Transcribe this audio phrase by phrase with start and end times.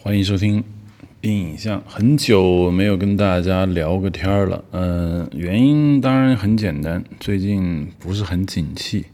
[0.00, 0.62] 欢迎收听
[1.22, 1.82] 硬影像。
[1.84, 9.06] 很久没有跟大家聊个天儿了，嗯，原因当然很简单，最近不是很景气，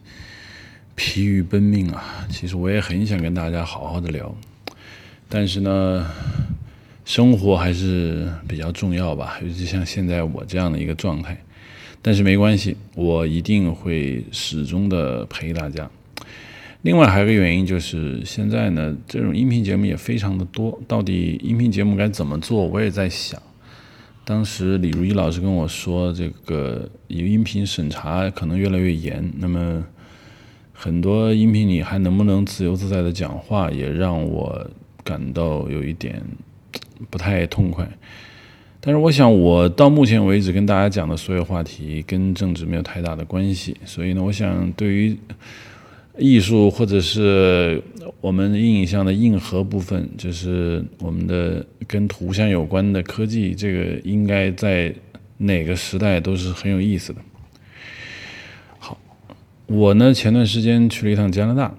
[0.95, 2.27] 疲于奔命啊。
[2.29, 4.37] 其实我也很想跟大家好好的聊，
[5.27, 6.07] 但是呢，
[7.07, 11.43] 生活还是比较重要吧，尤其像现在我这样的一个状态。
[12.03, 15.91] 但是没关系，我一定会始终的陪大家。
[16.85, 20.79] 另外还有一个原因就是，现在呢，这种音频节目也非常的多。
[20.87, 23.41] 到底音频节目该怎么做，我也在想。
[24.23, 29.83] 当时李如一老师跟我说，这个音频审查可能越来越严，那么
[30.75, 34.71] 很多音频你还能不能自由自在的讲话，也让我
[35.03, 36.23] 感到有一点
[37.09, 37.89] 不太痛快。
[38.83, 45.17] 但是我想，我到目前为止跟大家讲的所有话题跟政治没有太大的关系，所以呢，我想对于
[46.19, 47.83] 艺术或者是
[48.21, 54.95] 我们印象的硬核部分，就是我们的跟图像有关的科技，这个应该在
[55.39, 57.21] 哪个时代都是很有意思的。
[58.79, 58.99] 好，
[59.67, 61.75] 我呢前段时间去了一趟加拿大。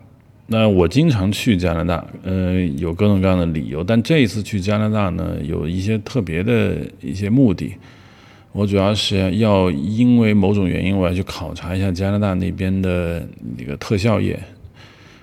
[0.48, 7.74] 那我经常去加拿大，呃，有各种各样的理由，但这一次去加拿大呢，有一些特别的一些目的。
[8.56, 14.40] 我主要是要因为某种原因，我要去考察一下加拿大那边的那个特效业。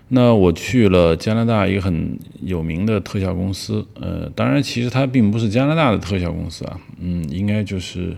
[0.08, 8.14] 那我去了加拿大一个很有名的特效公司，呃，当然其实它并不是加拿大的特效公司啊，嗯，应该就是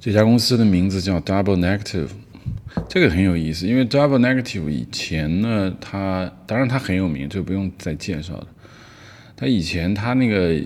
[0.00, 2.08] 这家公司的名字叫 Double Negative。
[2.88, 8.48] 这个很有意思，因为 Double Negative 以前呢，它当然它很有名，这不用再介绍了。
[9.36, 10.60] 它以前它那个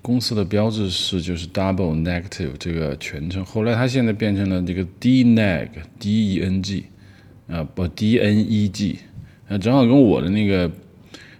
[0.00, 6.84] 公司的标志是就是 Double Negative 这个全称，后来它现在变成了这个 D-Neg，D E N G，
[7.48, 8.98] 啊不 D N E G，
[9.48, 10.70] 啊正好跟我的那个。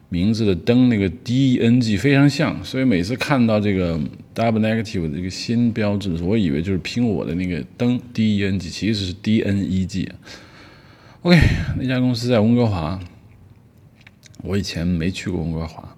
[0.09, 3.99] 名字的灯那个 D E N G 非常像，所以每次看到这个
[4.35, 10.13] Double Negative 的这个新标志，我以为就是拼我的那个灯 D E N G，其实是 D N E G。
[11.23, 11.39] OK，
[11.79, 13.01] 那家公司在温哥华，
[14.43, 15.97] 我以前没去过温哥华，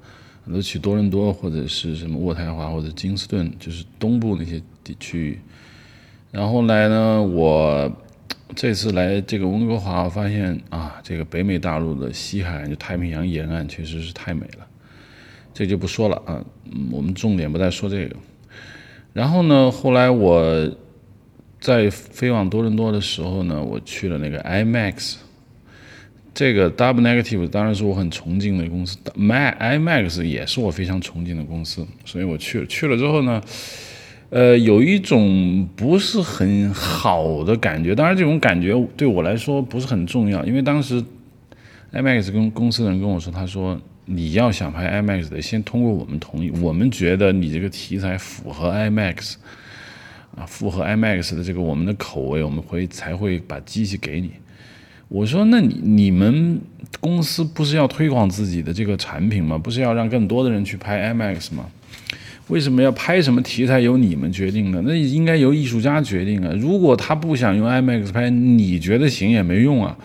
[0.53, 5.39] 都去多伦多或者是什么渥太华或者金斯顿，就是东部那些地区。
[6.31, 7.91] 然后来呢，我。
[8.55, 14.67] 这次来这个温哥华，我发现啊，这个北美大陆的西海岸，就太平洋沿岸，确实是太美了。
[15.53, 16.45] 这就不说了啊，
[16.93, 18.15] 我们重点不再说这个。
[19.13, 20.71] 然后呢，后来我
[21.59, 25.17] 在飞往多伦多的时候呢，我去了那个 IMAX，
[26.35, 32.67] 这个 Double Negative 当然是我很崇敬的公司，My IMAX 也是我非常崇敬的公司，所以我去了。
[32.67, 33.41] 去了之后呢。
[34.31, 41.01] 呃，有一种不是很好的感觉，当然这种感觉对我来说不是很重要，因为当时
[41.93, 49.35] IMAX 跟公司的人跟我说，他说你要想拍 IMAX 的，先通过我们同意，我们觉得你这个题材符合 IMAX，
[50.35, 54.33] 啊，符合 IMAX 的这个我们的口味，我们会才会把机器给你。
[55.09, 56.61] 我说，那你你们
[57.01, 59.57] 公司不是要推广自己的这个产品吗？
[59.57, 61.67] 不是要让更多的人去拍 IMAX 吗？
[62.49, 64.83] 为什么要拍什么题材由你们决定呢？
[64.85, 66.53] 那应该由艺术家决定啊！
[66.59, 69.97] 如果他不想用 IMAX 拍，你觉得行也没用啊。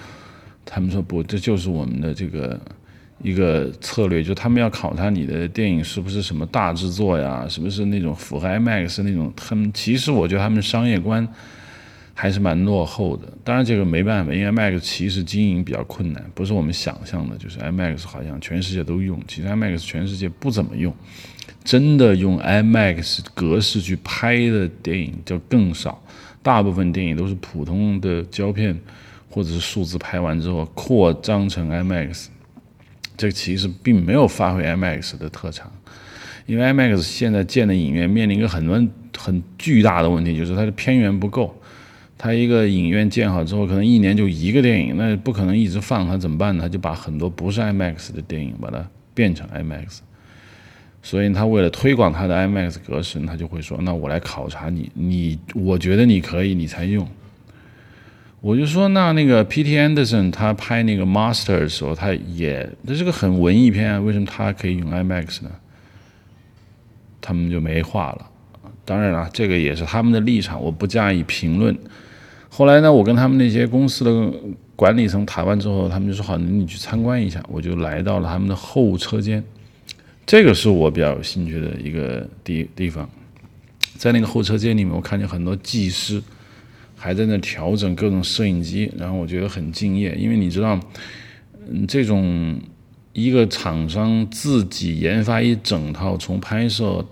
[0.63, 2.57] 他们说不，这就是我们的这个
[3.21, 9.33] 一个策略，就他们要考察你的电影是不是什么大制作呀，是不是那种符合 IMAX 那种。
[9.35, 11.27] 他们其实我觉得他们商业观
[12.21, 13.23] 还是蛮落后的。
[13.45, 20.93] 当然这个没办法，因为 IMAX 其实经营比较困难，不是我们想象的，就是 IMAX 好像全世界都用，其实 IMAX 全世界不怎么用。
[21.63, 26.03] 真的用 IMAX 格式去拍的电影就更少，
[26.43, 28.77] 大部分电影都是普通的胶片
[29.29, 32.27] 或者是数字拍完之后扩张成 IMAX，
[33.15, 35.71] 这个其实并没有发挥 IMAX 的特长，
[36.45, 38.75] 因为 IMAX 现在建的影院面临一个很多
[39.17, 41.58] 很巨大的问题，就是它的片源不够，
[42.21, 46.63] 他一个影院建好之后，可能一年就一个电影，那不可能一直放，他怎么办呢？
[46.63, 49.99] 他就把很多不是 IMAX 的电影把它变成 IMAX。
[51.01, 57.07] 所以他为了推广他的 IMAX 格式，他就会说：“那我来考察你，你我觉得你可以，你才用。”
[58.41, 59.77] 我就说：“那那个 P.T.
[59.77, 65.51] Anderson 他拍那个 Master 的时候，他也这是个很文艺片，为什么他可以用 IMAX 呢？”
[67.21, 68.29] 他们就没话了。
[68.83, 71.77] 当然了，这个也是他们的立场，我不加以评论。
[72.49, 74.33] 后来呢，我跟他们那些公司的
[74.75, 79.43] 管理层谈完之后，他们就说：“好，你去参观一下。”我就来到了他们的后车间。
[80.25, 83.09] 这个是我比较有兴趣的一个地地方，
[83.97, 86.21] 在那个后车间里面，我看见很多技师
[86.95, 90.79] 还在那调整各种摄影机，然后我觉得很敬业，因为你知道，
[91.67, 92.59] 嗯，这种
[93.13, 97.05] 一个厂商自己研发一整套从拍摄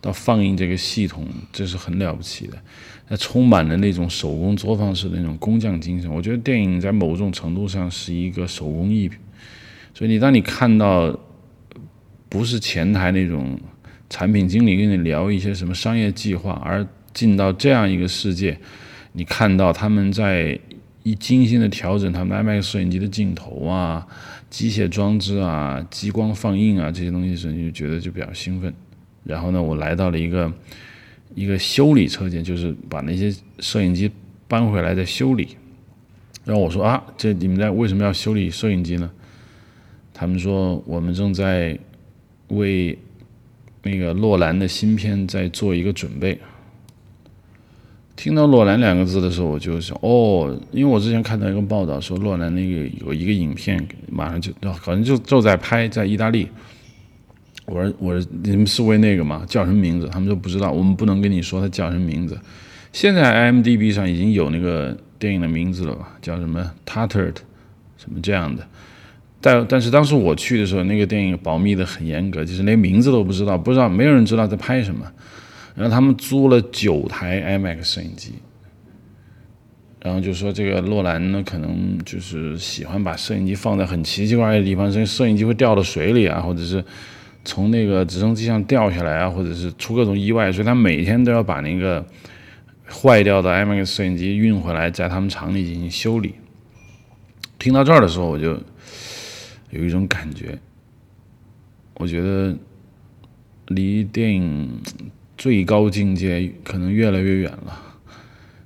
[0.00, 2.56] 到放映这个系统，这是很了不起的。
[3.18, 6.10] 充满了那种手工作坊式的那种工匠精神。
[6.12, 9.18] 我觉得电影在某种程度上是一个手工艺品。
[9.94, 11.18] 所以你当你看到
[12.28, 13.60] 不是前台那种
[14.08, 18.58] 产品经理跟你聊一些什么商业计划，而进到这样一个世界，
[19.12, 20.58] 你看到他们在
[21.02, 24.06] 一精心的调整他们 IMAX 摄影机的镜头啊、
[24.48, 28.72] 机械装置啊、激光放映啊这些东西时，你就觉得就比较兴奋。
[29.24, 30.50] 然后呢，我来到了一个
[31.34, 34.10] 一个修理车间，就是把那些摄影机
[34.48, 35.56] 搬回来再修理。
[36.44, 39.10] 然后我说啊，这你们在为什么要修理摄影机呢？
[40.12, 41.78] 他们说我们正在
[42.48, 42.98] 为
[43.82, 46.38] 那个洛兰的新片在做一个准备。
[48.14, 56.46] 听到“洛兰”两个字的时候，我就想哦，因为我之前看到一个报道说，洛兰那个有一个影片马上就好像就就在拍，在意大利。
[57.66, 59.44] 我说我说你们是为那个吗？
[59.48, 60.08] 叫什么名字？
[60.08, 62.38] 他们说不知道，我们不能跟你说它叫什么名字。
[62.92, 66.16] 现在 IMDB 上已经有那个电影的名字了吧？
[66.20, 67.36] 叫什么 “Tattered”，
[67.96, 68.66] 什么这样的。
[69.40, 75.04] 但但是当时我去的时候，那个电影保密的很严格，就是连名字都不知道，不知道没有人知道在拍什么。
[75.74, 78.34] 然后他们租了九台 IMAX 摄影机，
[80.02, 86.84] 然后就说这个洛兰呢，可能就是喜欢把摄影机放在很奇奇怪怪的地方，所以摄影机会掉到水里啊，或者是
[87.44, 92.06] 从那个直升机上掉下来啊，或者是出各种意外，所以他每天都要把那个
[92.88, 96.34] 坏掉的 IMAX 摄影机运回来，在他们厂里进行修理。
[97.58, 98.60] 听到这儿的时候，我就。
[99.70, 100.58] 有一种感觉，
[101.94, 102.54] 我觉得
[103.68, 104.82] 离电影
[105.38, 107.91] 最高境界可能越来越远了。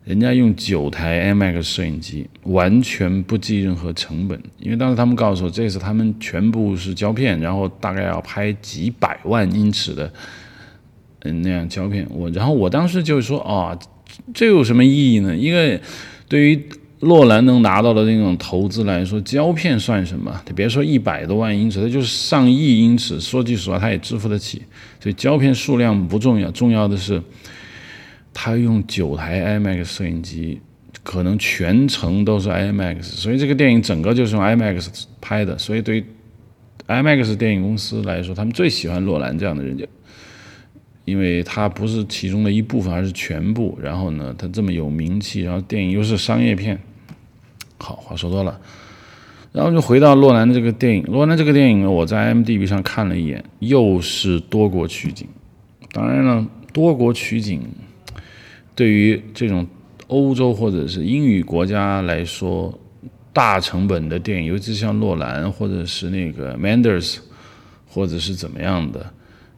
[0.06, 10.12] 人家用九台 IMAX 摄影机，完全不计任何成本，因为当时他们告诉我，这次他们全部是胶片，然后大概要拍几百万英尺的，
[11.25, 12.06] 嗯，那样胶片。
[12.08, 13.76] 我然后我当时就说啊，
[14.32, 15.37] 这有什么意义呢？
[15.37, 15.81] 因为
[16.29, 16.64] 对于
[17.00, 20.41] 洛兰能拿到的那种投资来说，胶片算什么？
[20.47, 23.20] 他别说一百多万英尺，它就是上亿英尺。
[23.20, 24.62] 说句实话，他也支付得起。
[25.00, 27.20] 所以胶片数量不重要，重要的是
[28.38, 30.61] 他用九台 IMAX 摄影机，
[31.03, 33.03] 可能全程都是 IMAX。
[33.03, 35.56] 所以这个电影整个就是用 IMAX 拍的。
[35.56, 36.05] 所以对于
[36.87, 39.87] IMAX 电影公司来说，他们最喜欢洛兰这样的人家。
[41.06, 43.79] 因为他不是其中的一部分，而是全部。
[43.81, 46.79] 然后呢，他这么有名气，然后电影又是商业片。
[47.79, 48.61] 好，话说多了，
[49.53, 51.05] 然后就回到洛兰的这个电影。
[51.05, 55.27] 洛兰这个电影呢，我在 IMDB 上看了一眼，又是多国取景。
[55.93, 57.62] 当然了，多国取景
[58.76, 59.67] 对于这种
[60.06, 62.78] 欧洲或者是英语国家来说，
[63.32, 67.17] 大成本的电影，尤其像洛兰或者是那个 Manders，
[67.88, 69.12] 或者是怎么样的，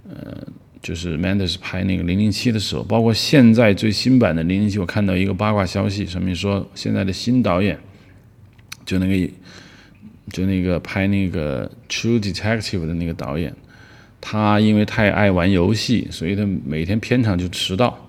[0.08, 0.38] 呃。
[0.80, 7.76] 就是 Manders 拍那个零零七的时候，包括现在最新版的零零七，我看到一个八卦消息，上面说现在的新导演，
[8.86, 9.32] 就那个
[10.30, 13.52] 就那个拍那个 True Detective 的那个导演，
[14.20, 18.07] 他因为太爱玩游戏，所以他每天片场就迟到。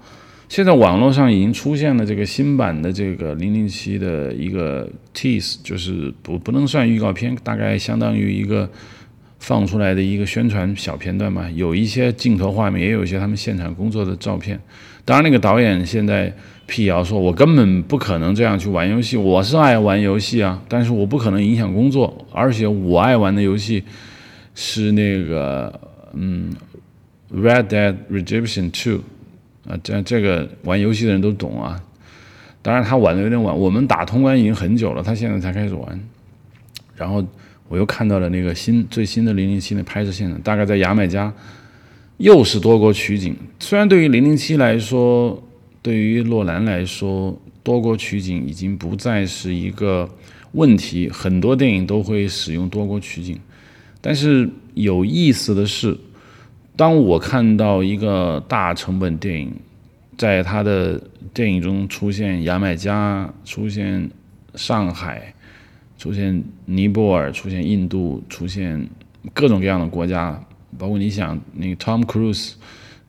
[0.50, 8.70] 现在网络上已经出现了这个新版的这个零零七的一个 tease，就是不不能算预告片，大概相当于一个。
[9.42, 14.60] 放出来的一个宣传小片段嘛，有一些镜头画面，也有一些他们现场工作的照片。
[15.06, 16.30] 当然，那个导演现在
[16.68, 19.16] 辟谣说，我根本不可能这样去玩游戏。
[19.16, 22.28] 我是爱玩游戏啊，但是我不可能影响工作。
[22.34, 23.82] 而且我爱玩的游戏
[24.56, 25.80] 是那个，
[26.16, 26.54] 嗯，
[27.42, 28.98] 《Red Dead Redemption Two》
[29.70, 31.82] 啊，这这个玩游戏的人都懂啊。
[32.62, 36.00] 当然，他玩的有点晚，我们打通关已经很久了，他现在才开始玩，
[36.98, 37.26] 然后。
[37.72, 41.32] 我又看到了那个新最新的零零七的拍摄现场，大概在牙买加，
[42.18, 43.36] 又是多国取景。
[43.60, 45.40] 虽然对于零零七来说，
[45.84, 50.10] 对于洛兰来说，多国取景已经不再是一个
[50.54, 53.40] 问题，很多电影都会使用多国取景。
[54.02, 55.96] 但是有意思的是，
[56.80, 59.54] 当我看到一个大成本电影，
[60.18, 60.98] 在他的
[61.34, 64.10] 电影中出现牙买加，出现
[64.56, 65.34] 上海。
[65.98, 68.90] 出现尼泊尔，出现印度，出现
[69.34, 70.42] 各种各样的国家，
[70.78, 72.54] 包括你想那个 Tom Cruise，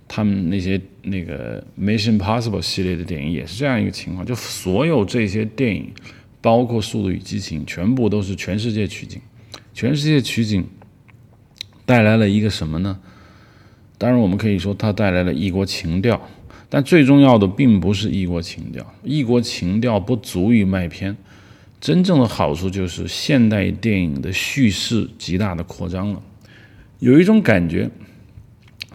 [0.09, 5.93] 他们那些那个 Mission Possible 系列的电影也是这样一个情况，就所有这些电影，
[6.41, 9.21] 包括《速度与激情》，全部都是全世界取景，
[9.73, 10.67] 全世界取景
[11.87, 12.99] 带来了一个什么呢？
[14.00, 16.19] 当然，我们可以说它带来了异国情调，
[16.71, 21.14] 但最重要的并不是异国情调，异国情调不足以卖片。
[21.83, 26.23] 真正的好处就是现代电影的叙事极大的扩张了。
[27.00, 27.90] 有一种感觉，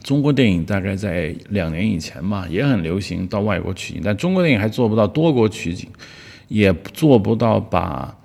[0.03, 5.88] 中国电影大概在两年以前嘛，也很流行到外国取景，但中国电影还做不到多国取景，
[6.47, 8.17] 也做不到把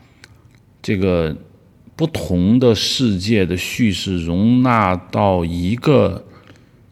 [0.81, 1.37] 这个
[1.95, 6.25] 不同的世界的叙事容纳到一个。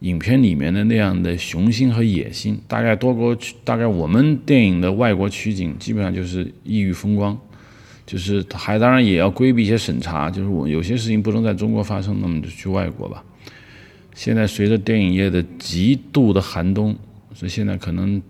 [0.00, 7.36] 影片里面的那样的雄心和野心，大概多国大概我们电影的外国取景基本上就是异域风光，
[8.06, 13.24] 就是还当然也要规避一些审查，就是我有些事情不能在中国发生，那么就去外国吧。
[14.14, 16.96] 现在随着电影业的极度的寒冬，
[17.34, 18.22] 所以现在可能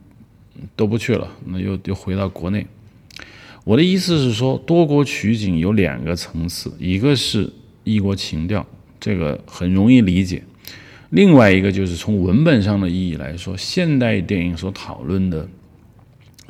[0.75, 2.67] 都不去了，那又又回到国内。
[3.65, 7.53] 我的意思是说，多国取景有两个层次，一个是
[7.85, 8.67] 异国情调，
[8.99, 10.43] 这个很容易理解。
[11.11, 15.49] 另外一个就是从文本上的意义来说，现代电影所讨论的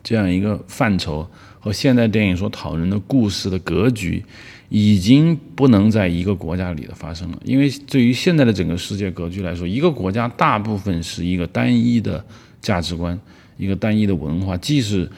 [0.03, 1.29] 这样一个范畴
[1.61, 4.25] 和现代电影所讨论的故事的格局，
[4.69, 7.39] 已经不能在一个国家里的发生了。
[7.45, 12.25] 因为对于现在的整个世界格局来说，一个国家大部分是一个单一的
[12.61, 13.17] 价值观，
[13.59, 15.09] 一个单一的文化，即使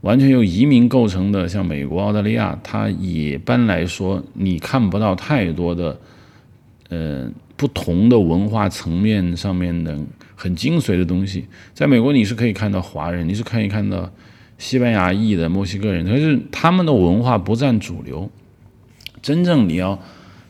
[0.00, 6.00] 完全由移民构成的，像美国、澳大利亚，它一般来说你看不到太多的，
[6.88, 7.34] 嗯。
[7.56, 9.98] 不同的文化层面上面的
[10.34, 14.12] 很精髓的东西，在美国你是可以看到华人，你是可以看到
[14.58, 18.30] 西班牙裔的墨西哥人，可是他们的文化不占主流。
[19.22, 19.98] 真正你要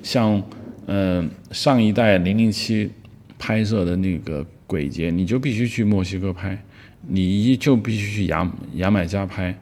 [0.02, 0.42] 像
[0.86, 2.90] 呃上一代零零七
[3.38, 6.60] 拍摄的那个鬼节，你就必须去墨西哥拍，
[7.06, 9.56] 你就必须去牙牙买加拍，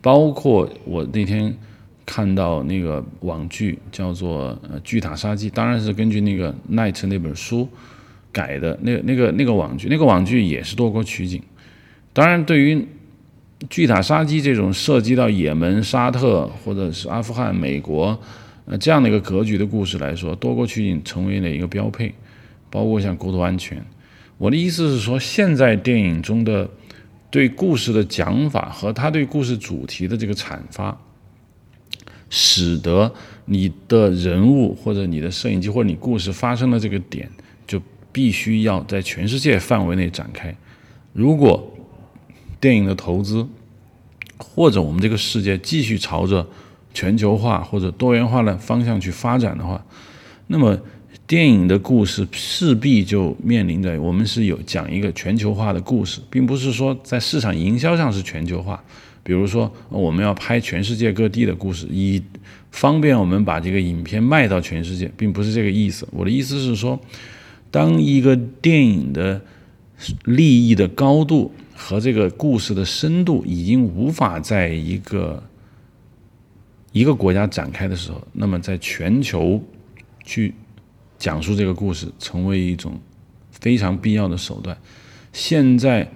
[0.00, 1.54] 包括我那天。
[2.06, 7.68] 看到那个网剧叫做《呃巨塔杀机》，当然是根据那个奈特那本书
[8.30, 8.78] 改的。
[8.80, 11.42] 那那个那个网剧，那个网剧也是多国取景。
[12.12, 12.76] 当然，对于
[13.68, 18.16] 《巨塔杀机》这种涉及到也门、沙特或者是阿富汗、美国
[18.66, 22.14] 呃这样的一个格局的故事来说，多国取景成为了一个标配。
[22.70, 23.78] 包括像《国土安全》，
[24.38, 26.68] 我的意思是说，现在电影中的
[27.30, 30.96] 对故事的讲法和他对故事主题的这个阐发。
[32.28, 33.12] 使得
[33.44, 37.30] 你的人物或者你的摄影机或者你故事发生的这个点，
[37.66, 37.80] 就
[38.10, 40.54] 必须要在全世界范围内展开。
[41.12, 41.72] 如果
[42.60, 43.46] 电影的投资
[44.38, 46.46] 或者我们这个世界继续朝着
[46.92, 49.84] 全球化或者多元化的方向去发展的话，
[50.48, 50.78] 那么
[51.26, 58.82] 电影的故事势必就面临着我们是有讲一个全球化的故事，并不是说在市场营销上是全球化。
[59.26, 62.22] 比如说，我们要拍全世界各地的故事，以
[62.70, 66.06] 方便我们把这个影片卖到全世界，并不是这个意思。
[66.12, 67.00] 我的意思是说，
[67.72, 69.42] 当一个电影的
[70.26, 75.42] 利益的高度和这个故事的深度已经无法在一个
[76.92, 79.60] 一个国家展开的时候，那么在全球
[80.22, 80.54] 去
[81.18, 82.96] 讲述这个故事，成为一种
[83.50, 84.78] 非常必要的手段。
[85.32, 86.08] 现在。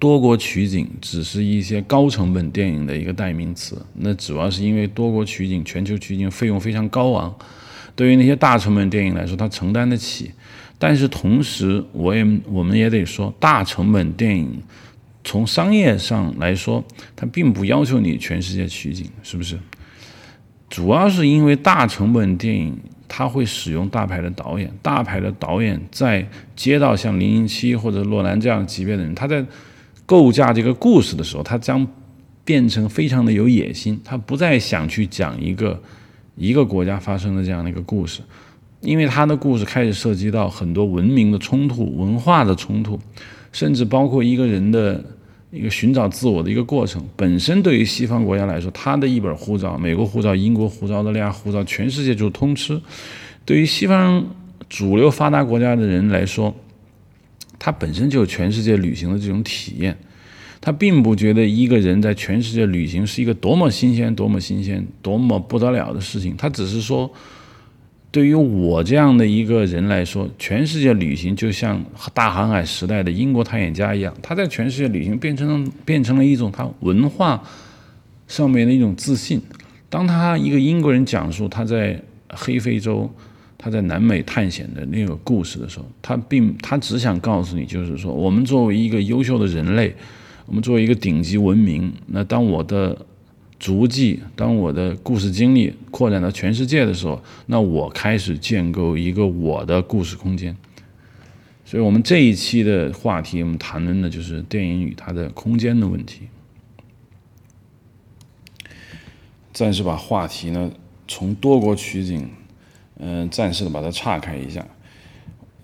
[0.00, 7.36] 多国取景只是一些高成本电影的一个代名词，那主要是因为多国取景、全球取景费用非常高昂，
[7.94, 10.30] 对于那些大成本电影来说，它承担得起。
[10.78, 14.62] 但是同时，我也我们也得说，大成本电影
[15.22, 16.82] 从商业上来说，
[17.14, 19.58] 它并不要求你全世界取景，是不是？
[20.70, 22.74] 主要是因为大成本电影
[23.06, 26.26] 它会使用大牌的导演，大牌的导演在
[26.56, 29.44] 接到像《零零七》或者洛兰这样级别的人，他在。
[30.10, 31.86] 构架这个故事的时候，他将
[32.44, 35.80] 变成非常的有野心，他不再想去讲一个
[36.34, 38.20] 一个国家发生的这样的一个故事，
[38.80, 42.98] 因为他的故事开始涉及到很多文明的冲突、文化的冲突，
[43.52, 45.00] 甚至包括一个人的
[45.52, 47.00] 一个寻找自我的一个过程。
[47.14, 52.80] 本身对于西方国家来说，他的一本护照，美国护照、英国护照、澳大利亚护照，全世界就通吃。
[53.44, 54.26] 对于西方
[54.68, 56.52] 主流发达国家的人来说，
[57.60, 59.94] 他本身就是全世界旅行的这种体验，
[60.62, 66.34] 他并不觉得一个人在全世界旅行是一个多么新鲜、多么新鲜、多么不得了的事情。
[66.38, 67.12] 他只是说，
[68.10, 77.42] 对于我这样的一个人来说，全世界旅行就像大航海时代的英国探险家一样，他在全世界旅行变成变成了一种他文化
[78.26, 79.38] 上面的一种自信。
[79.90, 82.00] 当他一个英国人讲述他在
[82.30, 83.12] 黑非洲。
[83.62, 89.94] 他在南美探险的那个故事的时候，他并他只想告诉你，就是说，我们作为一个优秀的人类，
[90.46, 93.04] 我们作为一个顶级文明，那当我的
[93.58, 100.56] 足迹，当我的故事经历扩展到全世界的时候，那我开始建构一个我的故事空间。
[101.66, 106.22] 所以，我们这一期的话题，我们谈论的就是电影与它的空间的问题。
[109.52, 110.70] 暂时把话题呢
[111.06, 112.30] 从多国取景，
[113.00, 114.64] 嗯，暂时的把它岔开一下。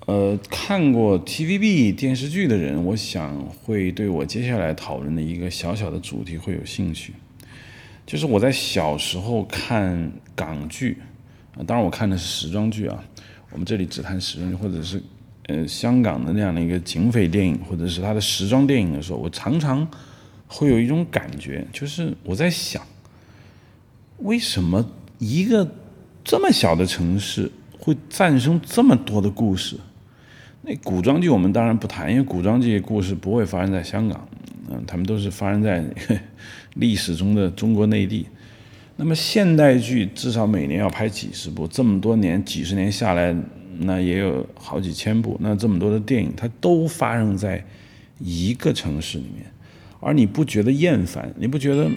[0.06, 7.12] 呃，看过 TVB 电视剧的人，我想会对我接下来讨论的一个小小的主题会有兴趣。
[8.06, 10.96] 就是我在小时候看港剧，
[11.56, 13.04] 啊，当然我看的是时装剧啊。
[13.50, 15.02] 我们这里只谈时装剧，或者是
[15.46, 19.88] 呃香港的那样的一个警匪电影，或者是他的时装电影的时候，我常常
[20.46, 22.80] 会有一种感觉，就是我在想，
[24.18, 24.88] 为什么
[25.18, 25.68] 一个
[26.26, 29.76] 这么小的城市会诞生这么多的故事？
[30.62, 34.28] 那古装剧我们当然不谈，因为古装剧故事不会发生在香港，
[34.68, 35.84] 嗯，他们都是发生在
[36.74, 38.26] 历史中的中国内地。
[38.96, 43.32] 那么现代剧至少每年要拍几十部，这么多年几十年下来，
[43.78, 45.36] 那也有好几千部。
[45.40, 47.64] 那这么多的电影，它都发生在
[48.18, 49.46] 一个城市里面，
[50.00, 51.32] 而你不觉得厌烦？
[51.38, 51.88] 你不觉得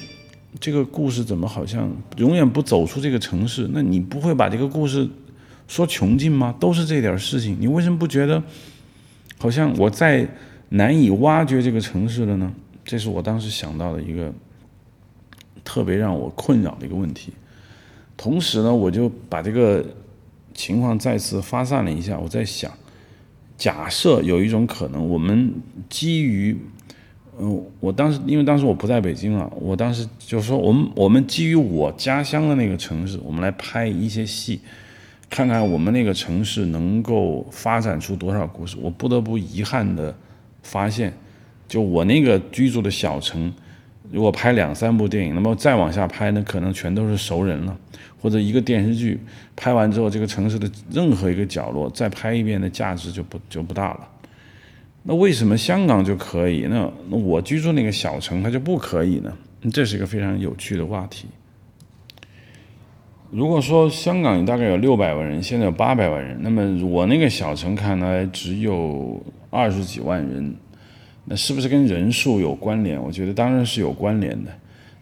[0.60, 3.70] 这个故事怎么好像永远不走出这个城市？
[3.74, 5.08] 那你不会把这个故事？
[5.68, 6.56] 说穷尽吗？
[6.60, 8.42] 都是这点事情，你为什么不觉得
[9.38, 10.28] 好像我再
[10.70, 12.52] 难以挖掘这个城市了呢？
[12.84, 14.34] 这是我当时想到的一个
[15.64, 17.32] 特别让我困扰的一个问题。
[18.18, 19.86] 同时呢，我就把这个
[20.56, 22.18] 情况再次发散了一下。
[22.18, 22.72] 我在想，
[23.56, 25.54] 假设有一种可能，我们
[25.88, 26.58] 基于
[27.40, 34.60] 嗯，我当时因为当时我不在北京啊，我当时就说，我们我们基于我家乡的那个城市，我们来拍一些戏。
[35.32, 40.16] 看看我们那个城市能够发展出多少故事，我不得不遗憾的
[40.64, 41.14] 发现，
[41.68, 43.54] 就我那个居住的小城，
[44.12, 47.78] 如果拍两三部电影，那么再往下拍，那可能全都是熟人了，
[48.20, 49.20] 或者一个电视剧
[49.56, 54.08] 拍完之后，这个城市的任何一个角落再拍一遍的价值就不就不大了。
[55.10, 56.68] 那为什么香港就可以？
[56.70, 59.34] 那那我居住那个小城它就不可以呢？
[59.74, 61.26] 这是一个非常有趣的话题。
[63.32, 70.56] 如果说香港大概有六百万人，现在有八百万人，那么我那个小城看来只有二十几万人，
[71.26, 73.02] 那是不是跟人数有关联？
[73.02, 74.52] 我觉得当然是有关联的。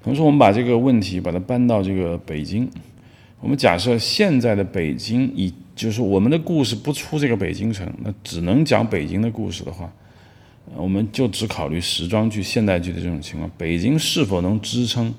[0.01, 2.69] 同时，我们把这个问题把它搬到这个北京，
[3.41, 9.93] 我们假设现在的北京以就是我们的故事不出这个北京城，那只能讲北京的故事的话，
[10.75, 15.13] 我们就只考虑时装剧、现代剧的这种情况，北京是否能支撑？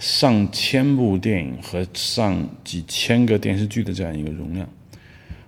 [0.00, 4.64] 上千部电影和上几千个电视剧的这样一个容量，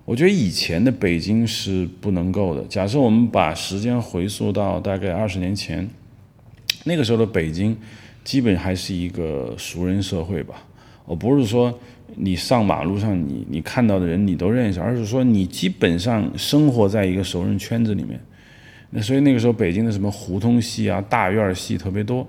[0.05, 2.65] 我觉得以前的北京是不能够的。
[2.65, 5.89] 假设我们把时间回溯到大概二十年前，
[6.83, 7.77] 那个时候的北京
[8.25, 10.65] 基本还是一个熟人社会吧。
[11.05, 11.79] 我不是说
[12.17, 18.21] 你上马路上你你看到的人你都认识，而是说你基本上生活在一个熟人圈子里面。
[18.91, 22.27] 那所以那个时候北京的什么胡同戏啊、大院戏特别多。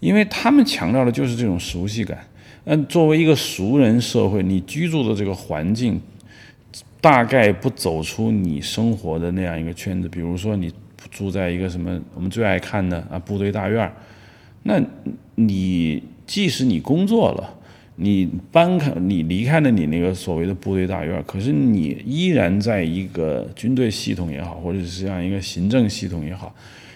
[0.00, 2.18] 因为他们强调的就是这种熟悉感。
[2.64, 6.00] 嗯，作为一个熟人社会，你居住的这个环境，
[7.00, 10.08] 大概不走出你生活的那样一个圈子。
[10.08, 10.72] 比如说，你
[11.10, 13.92] 住在一个什么我们最爱看的啊部队大院，
[14.64, 14.80] 那
[15.36, 17.54] 你即使你工作了，
[17.96, 26.54] 你搬开，你离开了你那个所谓的部队大院，可是你依然在一个军队系统也好，或者是这样一个行政系统也好，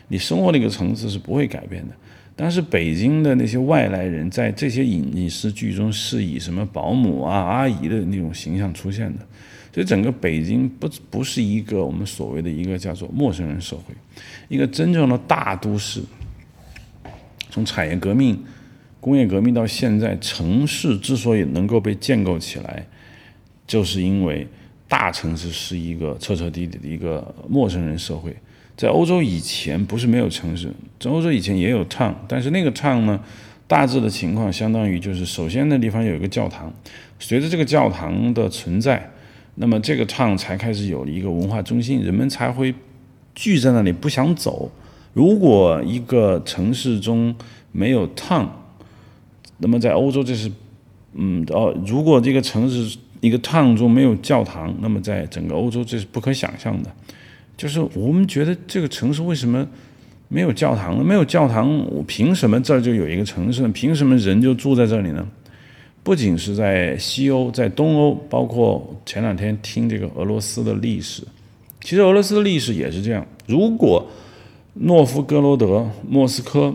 [0.09, 1.95] 你生活的一个层次是不会改变的。
[2.35, 9.27] 但是北京的那些外来人在这些影视剧中是以什么保姆啊、阿姨的那种形象出现的，
[9.73, 13.95] 所以整个北京不不是一个我们所谓的一个叫做陌生人社会，
[14.49, 16.03] 一个真正的大都市。
[17.49, 18.39] 从产业革命、
[19.07, 22.85] 工业革命到现在，城市之所以能够被建构起来，
[23.65, 24.45] 就是因为
[24.89, 28.35] 大城市是一个彻彻底底的一个陌生人社会。
[28.77, 33.21] 在欧洲以前不是没有城市，在欧洲以前也有 town，但是那个 town 呢，
[33.69, 36.75] 大致的情况相当于就是，首先那地方有一个教堂，
[37.21, 39.09] 随着这个教堂的存在，
[39.55, 42.75] 那么这个 town 才开始有了一个文化中心，人们才会
[43.37, 44.73] 聚在那里不想走。
[45.13, 47.33] 如果一个城市中
[47.71, 48.49] 没有 town，
[49.59, 50.51] 那么在欧洲这是，
[51.15, 56.91] 嗯哦，如果这个城市一个 town 中没有教堂，那么在整个欧洲这是不可想象的。
[57.57, 59.67] 就是我们觉得这个城市为什么
[60.29, 61.03] 没有教堂呢？
[61.03, 63.69] 没有教堂，我凭什么这儿就有一个城市呢？
[63.71, 65.27] 凭什么人就住在这里呢？
[66.03, 71.23] 不仅是在西欧，在东欧，包括前两天听这个俄罗斯的历史，
[71.81, 73.27] 其实俄罗斯的历史也是这样。
[73.47, 74.07] 如果
[74.75, 76.73] 诺夫哥罗德、莫斯科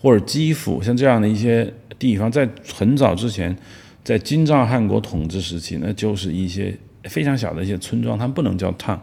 [0.00, 3.56] 或者基辅像这样的一些地方，在很早之前，
[4.04, 8.98] 在金帐汗国统治时期，那就是一些非常小的一些村庄，它不能叫 town。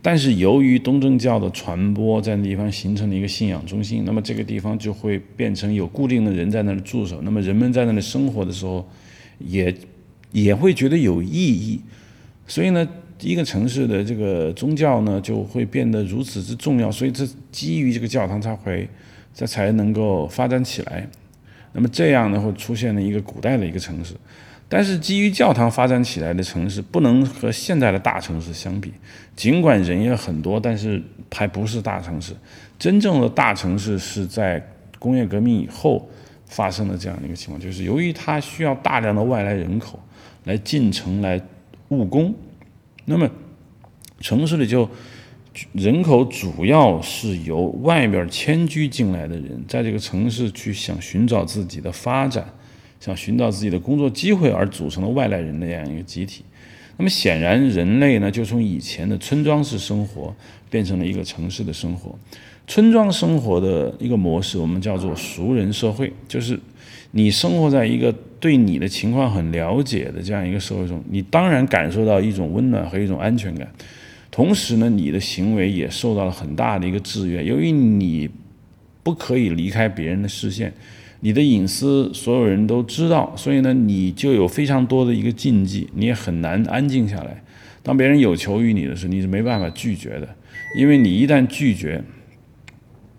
[0.00, 7.22] 但是由于东正教的传播，在那地方形成了一个信仰中心，那么这个地方就会变成有固定的人在那里驻守。
[7.22, 8.86] 那么人们在那里生活的时候，
[9.38, 9.74] 也
[10.32, 11.80] 也会觉得有意义。
[12.46, 12.86] 所以呢，
[13.22, 16.92] 一个城市的这个宗教呢，就会变得如此之重要。
[16.92, 18.86] 所以这基于这个教堂才会，
[19.34, 21.06] 这才能够发展起来。
[21.72, 24.14] 那么这样呢，会出现了一个古代的一个城市。
[24.66, 28.92] 但是基于教堂发展起来的城市，不能和现在的大城市相比。
[29.36, 32.32] 尽管人也很多，但是还不是大城市。
[32.78, 34.64] 真正的大城市是在
[34.98, 36.08] 工业革命以后
[36.46, 40.00] 发生的这样的一个情况，就是由于它需要大量的外来人口
[40.44, 41.40] 来进城来
[41.88, 42.34] 务工，
[43.04, 43.28] 那么
[44.20, 44.88] 城市里就
[45.72, 52.46] 人口主要是由外面迁居进来的人，在这个城市去想寻找自己的发展。
[53.00, 56.42] 想寻找自己的工作机会而组成的外来人的这样一个集体，
[56.96, 60.34] 那么显然人类呢就从以前的村庄式生活
[60.70, 62.18] 变成了一个城市的生活。
[62.66, 66.58] 村庄生活的一个模式，我们叫做熟人社会，就是
[67.10, 73.70] 你生活在一个对你的情况很了解的这样一个社会中，你当然感受到一种温暖和一种安全感，
[74.34, 78.28] 同时呢，你的行为也受到了很大的一个制约，由于你
[79.04, 80.72] 不可以离开别人的视线。
[81.20, 87.40] 你的隐私所有人都知道，所以呢，你就有非常多的一个禁忌，你也很难安静下来。
[87.84, 90.28] 当别人有求于你的时候，你是没办法拒绝的，
[90.76, 92.02] 因为你一旦拒绝，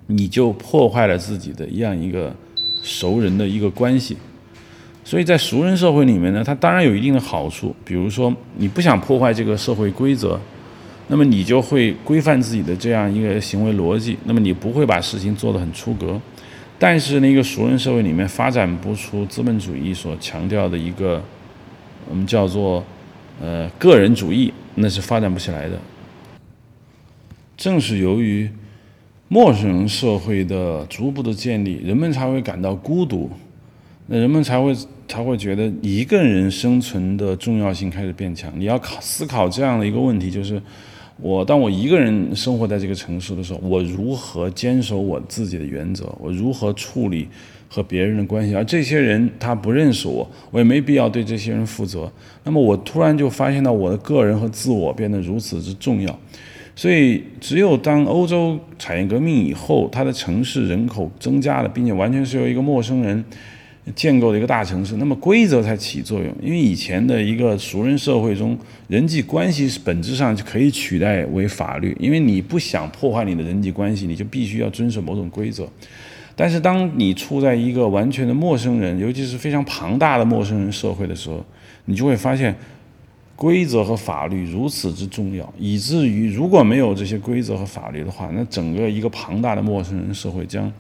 [0.07, 2.35] 你就破坏了自己的一样一个
[2.83, 4.17] 熟人的一个关系。
[5.05, 10.37] 所以在熟人社会里面呢，它当然有一定的好处，比如说你不想破坏这个社会规则，
[11.07, 16.19] 那么你就会规范自己的这样一个行为逻辑，那么你不会把事情做得很出格。
[16.79, 21.23] 但是那个熟人社会里面发展不出资本主义所强调的一个，
[22.09, 22.83] 我们叫做
[23.39, 25.79] 呃个人主义，那是发展不起来的。
[27.55, 28.49] 正是由于
[29.27, 33.29] 陌生人社会的逐步的建立，人们才会感到孤独，
[34.07, 34.75] 那人们才会
[35.07, 38.51] 才会觉得一个人生存的重要性开始变强。
[38.57, 40.59] 你要考思考这样的一个问题，就是。
[41.17, 46.13] 我当我一个人生活在这个城市的时候，我如何坚守我自己的原则？
[46.19, 47.27] 我如何处理
[47.69, 48.53] 和别人的关系？
[48.53, 52.11] 而这些人他不认识我，我也没必要对这些人负责。
[52.43, 56.19] 那么我突然就发现到我的个人和自我变得如此之重要。
[56.75, 63.23] 所以，只有当欧洲产业革命以后，它的城市人口增加了，并且完全是由一个陌生人。
[63.93, 66.35] 建构的一个大城市，那么规则才起作用。
[66.41, 71.95] 因为以前的一个熟人社会中，人际关系本质上就可以取代为法律。
[71.99, 75.69] 因为你不想破坏你的人际关系，你就必须要遵守某种规则。
[76.35, 81.45] 但是当你处在一个完全的陌生人，尤其是非常庞大的陌生人社会的时候，
[81.85, 82.55] 你就会发现
[83.35, 90.71] 规则和法律如此之重要，以至于如果没有这些规则和法律的话，那整个一个庞大的陌生人社会将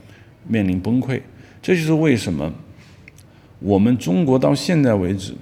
[0.47, 1.21] 面临崩溃。
[1.61, 2.51] 这就是为什么。
[3.65, 5.33] 我们中国到现在为止，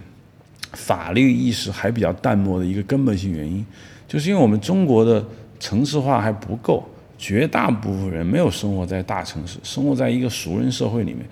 [0.72, 3.66] 法律意识还比较淡漠的一个根本性原因，
[4.08, 5.26] 就是因为我们中国的
[5.60, 6.82] 城市化还不够，
[7.18, 11.26] 绝大部分人没有生活在大城市，生活在一个熟人社会里面，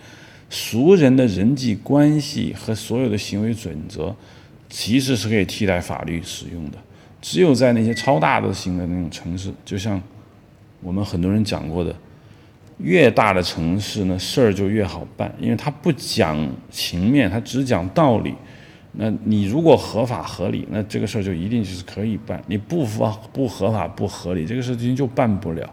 [0.49, 4.13] 熟人的人际关系和所有的行为准则，
[4.69, 6.77] 其实是可以替代法律使用的。
[7.21, 10.01] 只有在那些超大的型的那种城市，就像
[10.81, 11.95] 我们很多人讲过的。
[12.81, 18.33] 越大的城市呢，事儿就越好办，因为它不讲情面，它只讲道理。
[18.93, 25.69] 那你如果合法合理，那这个事儿就一定就是可以办；你不法不合法不合理，这个事情就办不了。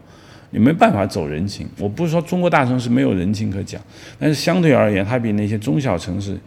[0.50, 1.68] 你没办法走人情。
[1.78, 3.80] 我不是说中国大城市没有人情可讲，
[4.18, 6.38] 但是相对而言，它比那些中小城市、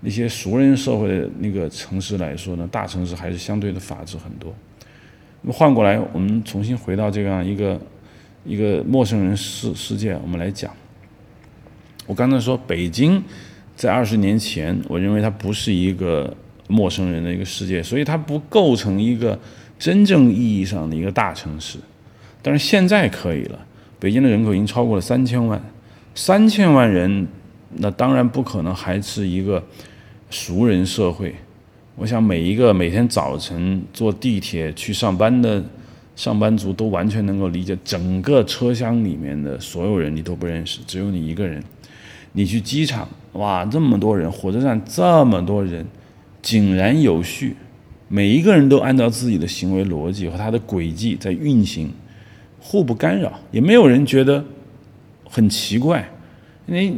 [0.00, 4.52] 那些熟人社会的那个城市来说呢，大城市还是相对的法治很多。
[5.42, 7.80] 那么换过来，我们重新回到这样一个。
[8.46, 10.72] 一个陌生人世世界，我们来讲。
[12.06, 13.20] 我刚才说北京
[13.74, 16.32] 在二十年前，我认为它不是一个
[16.68, 19.36] 陌生人的一个世界，所以它不构成一个
[19.80, 21.78] 真正意义上的一个大城市。
[22.40, 23.58] 但是现在可以了，
[23.98, 25.60] 北京的人口已经超过了三千万，
[26.14, 27.26] 三千万人，
[27.78, 29.60] 那当然不可能还是一个
[30.30, 31.34] 熟人社会。
[31.96, 35.64] 我想每一个每天早晨坐地铁去上班的。
[36.16, 41.62] 上班族都完全能够理解，整个车厢里面的所有人你都不认识，只有你一个人。
[42.32, 45.86] 你去机场，哇，这么多人；火车站这么多人，
[46.42, 47.56] 井然有序，
[48.08, 51.90] 每一个人都按照自己的行为逻辑和他的轨迹在运行，
[52.60, 54.44] 互不干扰，也没有人觉得
[55.30, 56.06] 很奇怪。
[56.66, 56.94] 因为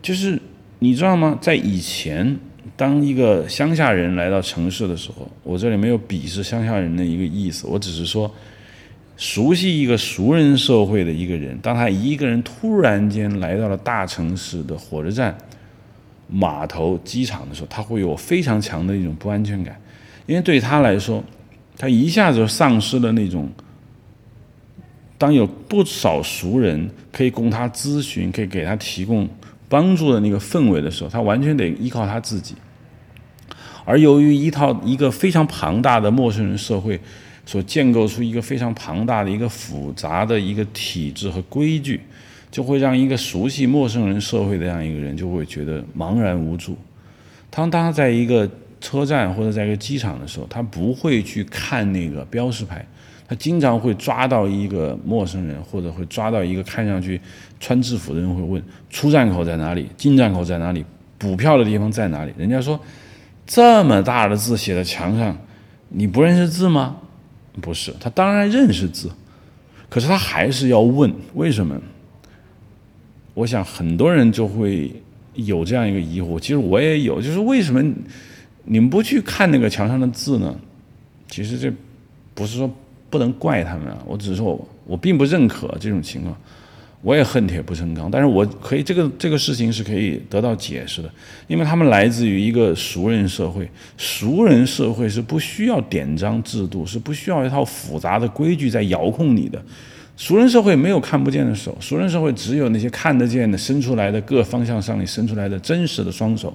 [0.00, 0.40] 就是
[0.78, 1.38] 你知道吗？
[1.42, 2.38] 在以前，
[2.74, 8.30] 当一个乡下人来到城市的时候，我这里没有鄙视乡下人的一个意思，我只是说。
[9.20, 15.36] 熟悉一个熟人社会的一个人，当他一个人突然间来到了大城市的火车站、
[16.26, 19.78] 码头、机场的时候，他会有非常强的一种不安全感，
[20.24, 21.22] 因为对他来说，
[21.76, 23.46] 他一下子丧失了那种。
[25.18, 29.28] 当有不少熟人可以供他咨询，可以给他提供
[29.68, 32.54] 帮助的那个氛围的时候，他完全得依靠他自己。
[33.84, 36.98] 而由于一套一个非常庞大的陌生人社会
[37.50, 42.00] 所建构出一个非常庞大的一个复杂的一个体制和规矩，
[42.48, 46.78] 就会让一个熟悉陌生人社会的这样一个人就会觉得茫然无助。
[47.50, 48.48] 当他在一个
[48.80, 52.86] 车站或者在一个机场的时候，他不会去看那个标识牌。
[53.26, 57.20] 他经常会抓到一个陌生人，或者会抓到一个看上去
[57.58, 60.84] 穿制服的人，会问出站口在哪里，进站口在哪里，
[61.18, 62.32] 补票的地方在哪里？
[62.38, 62.78] 人家说
[63.44, 65.36] 这么大的字写在墙上，
[65.88, 66.98] 你不认识字吗？
[67.60, 69.10] 不是，他当然认识字，
[69.88, 71.80] 可是他还是要问，为什么？
[73.34, 74.92] 我想很多人就会
[75.34, 77.82] 有这样一个疑惑，其实我也有，就是为什么
[78.64, 80.54] 你们不去看那个墙上的字呢？
[81.28, 81.72] 其实这
[82.34, 82.70] 不是说。
[83.10, 83.98] 不能怪他们啊！
[84.06, 86.40] 我只是说我我并不认可这种情况，
[87.02, 88.10] 我也恨铁不成钢。
[88.10, 91.10] 但是我可以这个这个事情是可以得到解释的，
[91.46, 99.62] 因为他们来自于一个熟人社会，熟人社会是不需要典章制度，是不需要一套复杂的规矩在遥控你的。
[100.16, 106.54] 熟人社会没有看不见的手，熟人社会只有那些看得见的伸出来的各方向上你伸出来的真实的双手，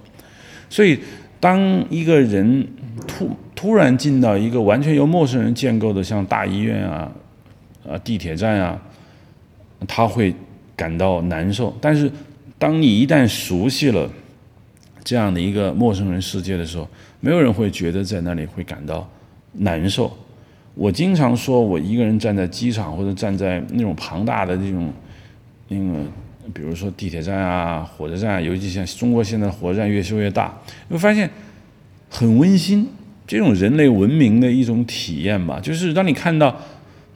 [0.69, 0.99] 所以。
[1.37, 2.65] 当一个人
[3.05, 7.11] 突突然进到一个完全由陌生人建构的，像大医院啊、
[7.87, 8.81] 啊地铁站啊，
[9.87, 10.33] 他会
[10.75, 11.75] 感到难受。
[11.81, 12.11] 但是，
[12.57, 14.09] 当你一旦熟悉了
[15.03, 16.87] 这样的一个陌生人世界的时候，
[17.19, 19.09] 没有人会觉得在那里会感到
[19.53, 20.11] 难受。
[20.73, 24.93] 我经常说，我一个人站在机场或者站在那种庞大的这种
[25.67, 26.05] 那个。
[26.53, 30.55] 比如说地铁站啊、火车站，尤其像中国现在火车站越修越大，
[30.87, 31.27] 你会发现
[32.07, 32.87] 很温馨，
[33.25, 35.59] 这种人类文明的一种体验吧。
[35.59, 36.55] 就是当你看到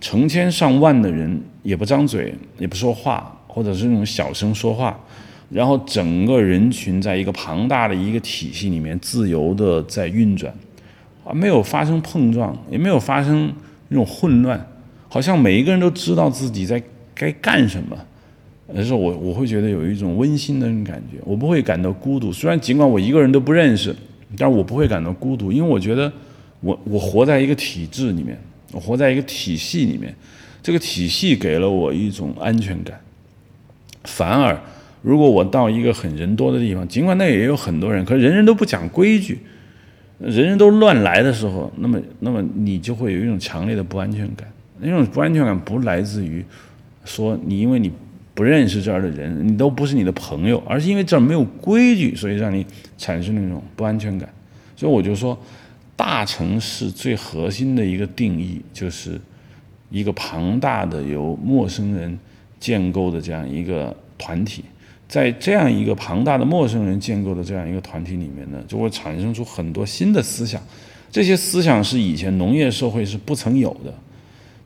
[0.02, 5.00] 成千上万的人也不张嘴、也不说话，或者是那种小声说话，
[5.50, 10.54] 然后整个人群在一个庞大的一个体系里面自由的在运转，
[11.24, 13.52] 啊，没有发生碰撞，也没有发生
[13.90, 14.66] 那种混乱，
[15.08, 16.82] 好像每一个人都知道自己在
[17.14, 17.98] 该干什么。
[18.72, 22.32] 而是我我会觉得有一种温馨的那种感觉，我不会感到孤独。
[22.32, 23.96] 虽然尽管我一个人都不认识，
[24.38, 26.14] 但是我不会感到孤独，因为我觉得
[26.60, 28.40] 我我活在一个体制里面，
[28.72, 30.14] 我活在一个体系里面，
[30.62, 33.00] 这个体系给了我一种安全感。
[34.04, 34.60] 反而，
[35.02, 39.40] 如果我到一个很人多的地方，尽管那也有很多人，可是人人都不讲规矩，
[40.20, 44.48] 人人都乱来的时候，那么那么你就会有一种强烈的不安全感。
[44.80, 46.44] 那种不安全感不来自于
[47.06, 47.92] 说你因为你。
[48.36, 52.66] 不认识这儿的人，你都不是你的朋友，而是因为这儿没有规矩，所以让你
[52.98, 54.30] 产生那种不安全感。
[54.78, 55.38] 所以我就说，
[56.00, 59.20] 大城市最核心的一个定义，就是
[59.90, 62.18] 一个庞大的由陌生人
[62.58, 64.64] 建构的这样一个团体。
[65.10, 70.62] 在这样一个庞大的陌生人建构的这样一个团体里面呢，就会产生出很多新的思想。
[71.12, 73.94] 这些思想是以前农业社会是不曾有的。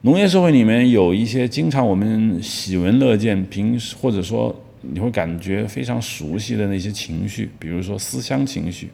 [0.02, 8.88] 农业社会里面有一些经常我们喜闻乐见、平时或者说你会感觉非常熟悉的那些情绪，比如说思乡情绪，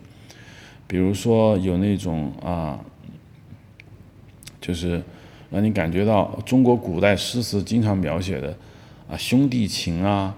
[0.91, 2.81] 比如说有那种啊，
[4.61, 5.01] 就是
[5.49, 8.57] 让你感觉到中国古代诗词经常描写的
[9.09, 10.35] 啊兄弟情啊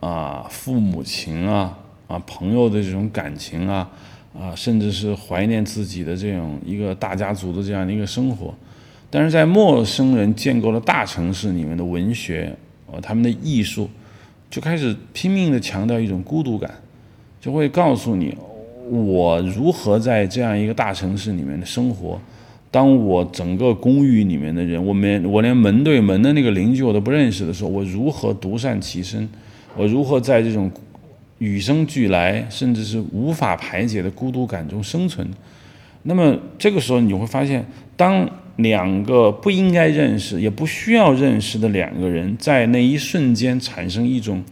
[0.00, 1.78] 啊父母情啊
[2.08, 3.88] 啊朋友的这种感情啊
[4.36, 8.52] 啊，甚至是怀念自己的这种一个大家族的这样的一个生活。
[9.10, 12.52] 但是在陌生人建构了大城市里面的文学，
[12.90, 13.88] 呃，他们的艺术，
[14.50, 16.68] 就开始拼命的强调一种孤独感，
[17.40, 18.36] 就会告诉你，
[18.90, 22.20] 我如何在这样一个大城市里面的生活。
[22.70, 29.28] 当我整个公寓里面的人，我连我连门对门的那个邻居我都不认识的时候，我如何独善其身？
[29.76, 30.70] 我如何在这种
[31.38, 35.26] 与生俱来，甚至是无法排解的孤独感中生存？
[36.02, 37.64] 那么这个时候你会发现，
[37.96, 44.42] 当两个不应该认识也不需要认识的两个人，在那一瞬间产生一种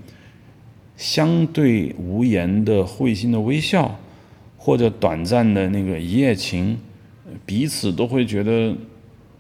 [0.97, 3.99] 相对无言的会心的微笑，
[4.65, 6.79] 或者短暂的那个一夜情，
[7.45, 8.73] 彼此都会觉得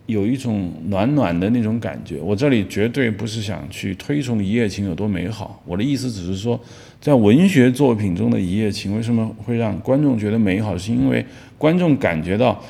[0.06, 2.20] 有一种暖暖的那种感觉。
[2.20, 6.58] 我这里绝对不是想去推崇一夜情有多美好，我的意思只是说，
[7.00, 11.24] 在文学作品中的一夜情为什么会让观众觉得美好，是因为
[11.56, 12.60] 观众感觉到。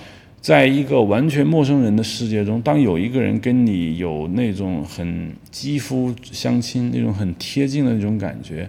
[0.43, 8.69] 在一个完全陌生人的世界中，当有一个人跟你有那种很肌肤相亲、那种很贴近的那种感觉，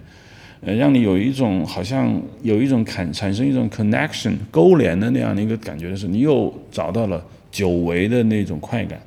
[0.64, 9.00] 呃，让你有一种好像有一种产产生一种 connection 勾连的那样的一个感觉的时候，你又找到了久违的那种快感。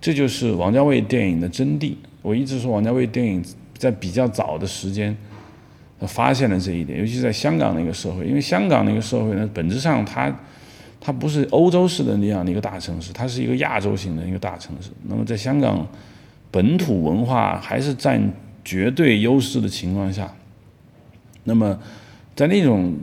[0.00, 1.94] 这就是王家卫电影的真谛。
[2.22, 3.44] 我一直说，王家卫电影
[3.78, 5.16] 在比较早的时间
[6.00, 10.34] 发现了这一点，尤其在香港那个社会，因为香港那个社会呢，本质上它。
[10.98, 14.90] 它不是欧洲式的那样的一个大城市，它是一个亚洲型的一个大城市。
[15.04, 15.86] 那么在香港，
[16.50, 18.20] 本土文化还是占
[18.64, 20.28] 绝对优势的情况下，
[21.46, 21.78] 那么
[22.34, 22.94] 在那种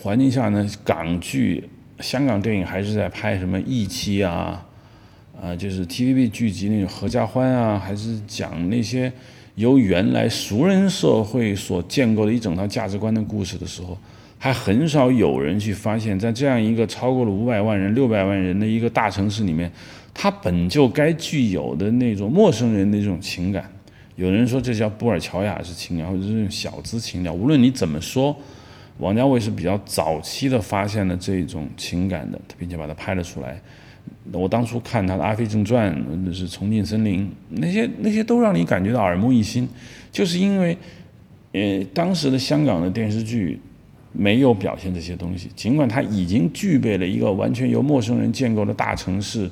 [0.00, 1.68] 环境下呢，港剧、
[2.00, 4.64] 香港电影还是在拍什么义妻啊，
[5.38, 9.12] 啊，就是 TVB 剧集那种合家欢啊，还是讲那些
[9.56, 13.98] 由原来熟人社会所建构的一整套价值观的故事的时候。
[14.38, 19.70] 还很少有人去发现，在这样一个超过了五百万人、六百万人的一个大城市里面，
[20.12, 23.70] 它本就该具有的那种陌生人的这种情感。
[24.16, 27.32] 有人说这叫布尔乔亚式情调，或者这种小资情调。
[27.32, 28.36] 无论你怎么说，
[28.98, 33.60] 王家卫是比较早期的发现了这种情感的，并且把它拍了出来。
[34.32, 35.94] 我当初看他的《阿飞正传》，
[36.24, 39.68] 那是《重庆森林》，那些那些都让你感觉到耳目一新，
[40.10, 40.76] 就是因为，
[41.52, 43.60] 呃，当时的香港的电视剧。
[44.14, 49.50] 没有表现这些东西，尽管它已经具备了一个完全由陌生人建构的大城市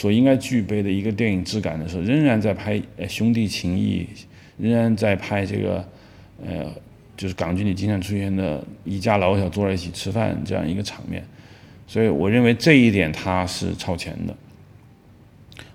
[0.00, 4.06] 所应该具备的一个电影质感的时候，仍然在拍兄弟情谊，
[4.56, 5.84] 仍然在拍这个
[6.42, 6.72] 呃，
[7.18, 11.22] 就是港剧里经常出现的一家老小坐在一起吃饭这样一个场面，
[11.86, 14.34] 所以我认为这一点它是超前的。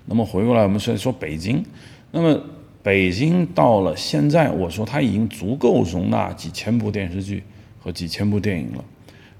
[0.06, 1.64] 那么回过来，我们说说北京，
[2.10, 2.42] 那么
[2.82, 7.44] 北京到了现在，我说它已经足够容纳几千部电视剧。
[7.78, 8.84] 和几千部电影了，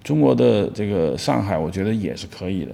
[0.04, 2.72] 中国的这个上海，我觉得也是可以的。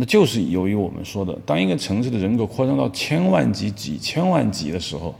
[0.00, 5.14] 那就是由于我们说的，当一个城市的人口扩张到千万级、几千万级的时候，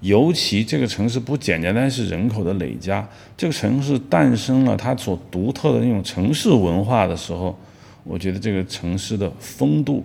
[0.00, 7.58] 尤其这个城市不简简单是人口的累加，这个城市诞生了它所独特的那种城市文化的时候，
[8.04, 10.04] 我觉得这个城市的风度、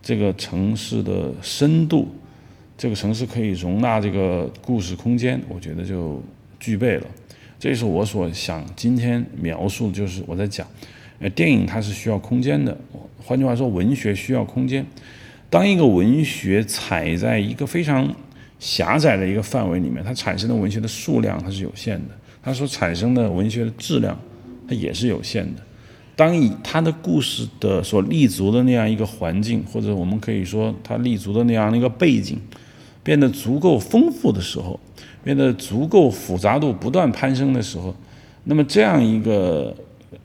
[0.00, 2.06] 这个城市的深度、
[2.78, 6.22] 这个城市可以容纳这个故事空间，我觉得就
[6.60, 7.06] 具备了。
[7.58, 10.64] 这是我所想今天描述，就是我在讲，
[11.18, 12.76] 呃，电影它是需要空间的，
[13.18, 14.84] 换句话说，文学需要空间。
[15.48, 18.14] 当一个文学踩在一个非常
[18.58, 24.18] 狭窄的一个范围里面，它产生的文学的数量它是有限的，它所产生的文学的质量
[24.68, 25.62] 它也是有限的。
[26.14, 32.38] 当以它的故事的所立足的那样一个环境，或者我们可以说它立足的那样的一个背景，
[33.02, 34.78] 变得足够丰富的时候。
[35.24, 37.92] 变得足够复杂度不断攀升的时候，
[38.44, 39.76] 那么这样一个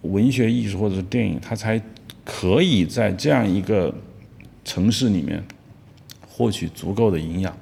[0.02, 1.82] 文学艺术或者是电影，它才
[2.24, 3.94] 可以在这样一个
[4.64, 5.44] 城市里面
[6.28, 7.56] 获取足够的营养。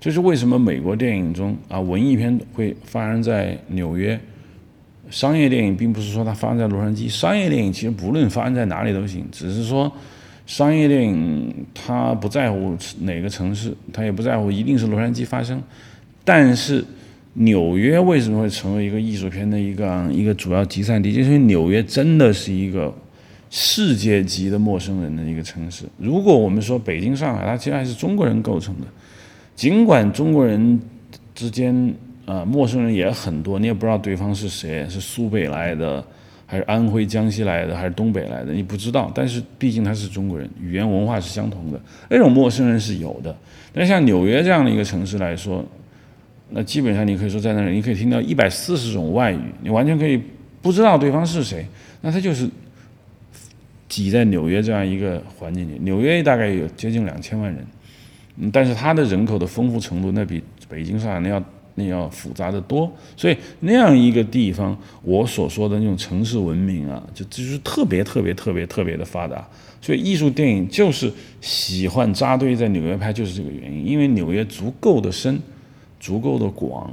[0.00, 4.18] 这是为什么美国电影中啊，文艺片会发生在纽约，
[5.10, 7.08] 商业电影并不是说它发生在洛杉矶。
[7.08, 9.92] 商业电影其实不论发生在哪里都行，只是说
[10.46, 15.60] 商业电影它不在乎哪个城市，它也不在乎一定是洛杉矶发生。
[16.24, 16.84] 但是，
[17.40, 21.12] 纽约为什么会成为一个艺术片的一个一个主要集散地？
[21.12, 22.92] 就是因为纽约真的是一个
[23.48, 25.84] 世界级的陌生人的一个城市。
[25.98, 28.86] 如果我们说北京、上海，它其实还是中国人构成的。
[29.54, 30.80] 尽管中国人
[31.32, 31.94] 之间
[32.26, 36.04] 啊，陌生人也很多，你也不知道对方是谁，是苏北来的，
[36.44, 39.12] 还是安徽、江西来的，还是东北来的，你不知道。
[39.14, 43.36] 但是毕竟他是中国人，语言文化是相同的，那种陌生人是有的。
[43.72, 45.64] 但像纽约这样的一个城市来说，
[46.50, 50.18] 那基本上你可以说在那里，你可以听到一百四十种外语，你完全可以
[50.62, 51.66] 不知道对方是谁。
[52.00, 52.48] 那他就是
[53.88, 62.90] 挤在纽约这样一个环境里，纽约大概有接近两千万人，但是它的人口的丰富程度，那比北京、上海那要那要复杂的多。
[63.14, 69.46] 所以那样一个地方，我所说的那种城市文明啊，就就是特别特别特别特别的发达。
[69.82, 75.38] 所以艺术电影就是喜欢扎堆在纽约拍，就是这个原因，因为纽约足够的深。
[75.98, 76.90] 足够的广，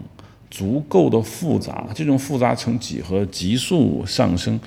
[0.49, 4.59] 足够的复杂，这种复杂呈几何急速上升，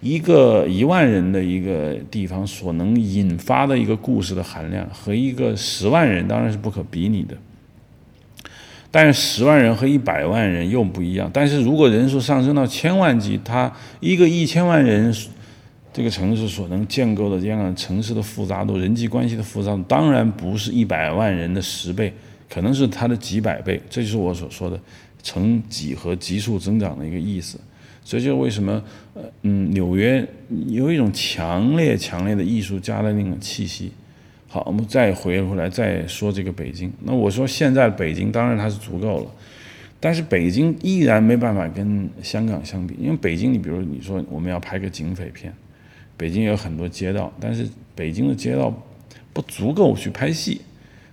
[0.00, 7.36] 一个一万人的一个地方所能引发的一个故事的含量，和一个十万人当然是不可比拟的。
[8.92, 11.30] 但是十万人和一百万人又不一样。
[11.32, 15.14] 但是如果人数上升到千万级，它一个一千万人
[15.92, 22.12] 这个城市所能建构的这样的城市的复杂度、人际关系的复杂度，当然不是一百万人的十倍。
[22.50, 24.78] 可能是它的几百倍，这就是我所说的
[25.22, 27.58] 呈几何急速增长的一个意思。
[28.02, 28.82] 所以就为什么，
[29.14, 30.26] 呃，嗯，纽约
[30.66, 33.92] 有一种强烈、强烈的艺术家的那种气息。
[34.48, 36.92] 好，我们再回回来再说这个北京。
[37.04, 39.30] 那我说现在北京当然它是足够了，
[40.00, 45.54] 但是北京依然没办法跟香港相比，因为北京你比如你说我们要拍个警匪片，
[46.16, 48.74] 北京有很多街道，但是北京的街道
[49.32, 50.60] 不足够去拍戏。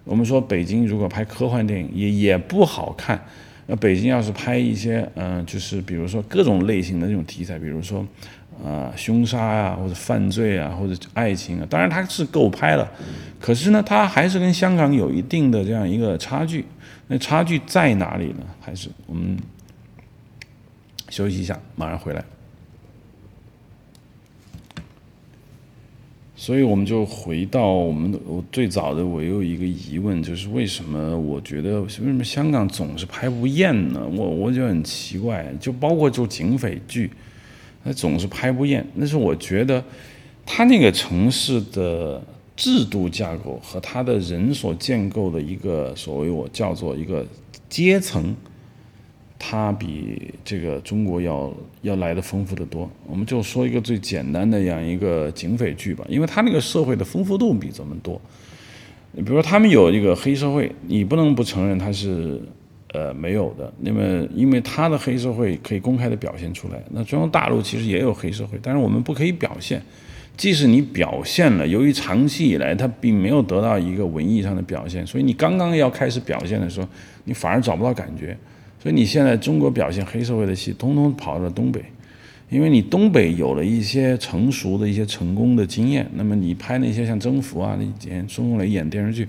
[0.08, 3.22] 我们说北京如果拍科幻电影也也不好看。
[3.70, 8.08] 那北京要是拍一些，嗯，就是比如说各种类型的这种题材，比如说，
[8.64, 12.90] 啊，凶杀啊，或者犯罪啊，或者爱情啊，当然它是够拍了，
[13.42, 16.64] 可是呢，它还是跟香港有一定的这样一个差距。
[17.10, 18.46] 那差距在哪里呢？
[18.62, 19.38] 还是我们
[21.10, 22.24] 休息一下，马上回来。
[26.40, 34.08] 所以我们就回到我们的我最早的我有一个疑问，就是为什么我觉得为什么香港总是拍不厌呢？
[34.16, 37.10] 我我就很奇怪，就包括就警匪剧，
[37.84, 38.86] 它总是拍不厌。
[38.94, 39.84] 那是我觉得，
[40.46, 42.22] 它那个城市的
[42.56, 47.26] 制度架构和它的人所建构的一个所谓我叫做一个
[47.68, 48.36] 阶层。
[49.40, 52.90] 它比这个中国要要来的丰富的多。
[53.06, 58.20] 我们就说一个最简单的这样一个警匪剧吧，因为它那个社会的丰富度比咱们多。
[59.14, 62.42] 你比如说他们有一个黑社会，你不能不承认它是
[62.94, 63.72] 呃没有的。
[63.80, 69.82] 那么因为它的黑社会可以公开的表现出来，那中国大陆其实也有黑社会，但是我们不可以表现。
[70.36, 76.88] 即使你表现了，由于长期以来它并没有得到一个文艺上的表现，所以你刚刚要开始表现的时候，
[77.24, 78.38] 你反而找不到感觉。
[78.80, 81.82] 所以你现在中国表现黑社会的戏，通通跑到东北，
[82.50, 86.08] 因为你东北有了一些成熟的一些成功的经验。
[86.14, 89.28] 那么你拍那些像征服啊，那演孙红雷演电视剧，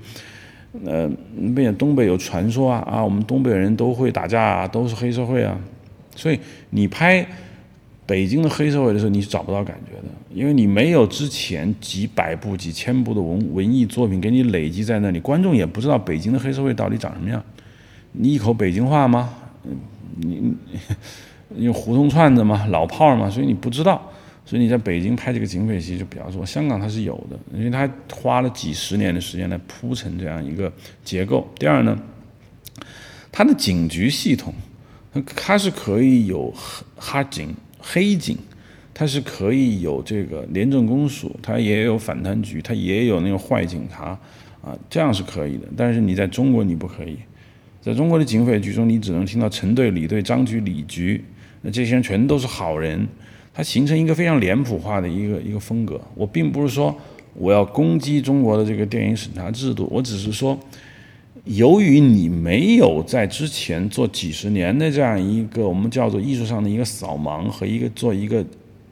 [0.84, 5.58] 呃，并且东北有传说啊啊，我们东北人都会打架，啊，都是黑社会啊。
[6.14, 6.38] 所以
[6.70, 7.26] 你拍
[8.04, 17.42] 北京的黑社会的时候，你是找不到感觉的，因为你没有之前几百部、几千部的文文艺作品给你累积在那里，观众也不知道北京的黑社会到底长什么样。
[18.12, 19.34] 你一口北京话吗？
[20.20, 20.56] 你
[21.56, 24.10] 用 胡同串子嘛，老炮儿嘛，所以你不知道，
[24.44, 26.44] 所以你在北京拍这个警匪戏就比较多。
[26.44, 30.72] 香港它是有的，因为它花了几十年的时间来铺成这样一个
[31.04, 31.46] 结构。
[31.58, 31.96] 第二呢，
[33.30, 34.52] 它的警局系统，
[35.36, 36.52] 它是可以有
[36.96, 38.36] 哈警、黑警，
[38.92, 44.18] 它是可以有这个廉政公署，它也有反贪局，它也有那个坏警察
[44.60, 45.68] 啊，这样是可以的。
[45.76, 47.16] 但是你在中国你不可以。
[47.80, 51.24] 在中国的警匪剧中，你只能听到陈队、李队、张局、李局，
[51.62, 53.06] 那这些人全都是好人，
[53.54, 56.00] 他形成一个非常脸谱化的一个一个风格。
[56.14, 56.94] 我并不是说
[57.34, 60.58] 我要攻击中国的这个电影审查制度，我只是说，
[61.44, 68.44] 由于你没有在之前做几十年的这样一个我们叫做艺术上的一个扫盲和一个做一个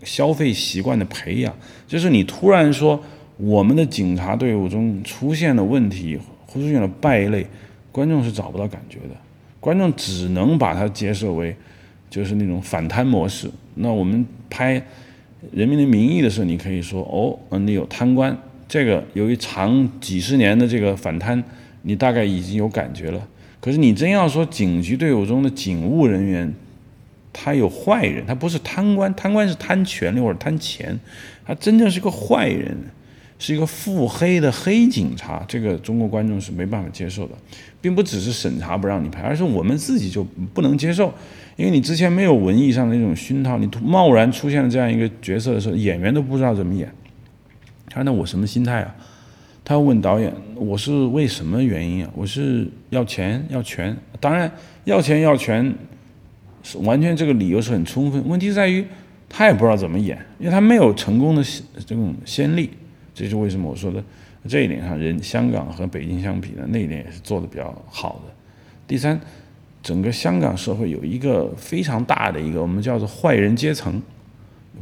[0.05, 1.53] 消费习惯的培养，
[1.89, 3.03] 就是你突然说
[3.37, 6.18] 我们的警察队伍中出现了问题，
[6.51, 7.45] 出现了败类。
[7.97, 9.17] 观众是找不到感觉的，
[9.59, 11.57] 观众只能把它接受为，
[12.11, 13.51] 就是那种反贪模式。
[13.77, 14.79] 那我们拍
[15.51, 18.37] 《人民的名义》的时候，你可以说哦，嗯，你有贪官，
[18.69, 21.43] 这个由于长几十年的这个反贪，
[21.81, 23.27] 你大概已经有感觉了。
[23.63, 26.53] 可是你真要说警局队伍中的警务人员，
[27.33, 31.01] 他有坏人，他不是贪官，贪官是贪权力或者贪钱，
[31.47, 32.77] 他真正是个坏人。
[33.39, 37.34] 是一个腹黑的黑警察，这个中国观众是没办法接受的，
[37.80, 40.24] 并不只是审查不让你拍，而是我们自己就
[40.55, 41.12] 不能接受，
[41.57, 46.91] 因为你之前没有文艺上的那种熏陶，你贸然出现了这样一个角色的时候，演员都不知道怎么演。
[47.89, 48.95] 他说：“那我什么心态啊？”
[49.64, 52.11] 他问导演：“我是为什么原因啊？
[52.14, 53.97] 我是要钱要权？
[54.20, 54.51] 当然
[54.84, 55.74] 要钱要权，
[56.62, 58.22] 是完全这个理由是很充分。
[58.26, 58.84] 问题在于
[59.28, 61.43] 他也不知道怎么演，因为他没有成功的
[61.87, 62.70] 这种先例。”
[63.17, 64.05] 这是为什么我说的
[64.47, 68.35] 这一点上，人香港和北京相比呢，那一点也是做的比较好的。
[68.87, 69.19] 第三，
[69.83, 74.03] 整个香港社会有一个非常大的一个我们叫做坏人阶层。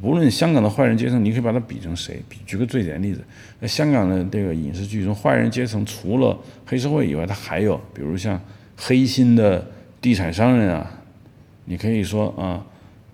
[0.03, 2.20] 无论香港的坏人阶层，你可以把它比成谁？
[2.28, 3.22] 比举个最简单例子，
[3.61, 8.39] 在香港的这个影视剧中，坏人阶层除了黑社会以外，它还有比如像
[8.76, 9.64] 黑心的
[10.01, 10.91] 地产商人啊，
[11.66, 12.66] 你可以说啊，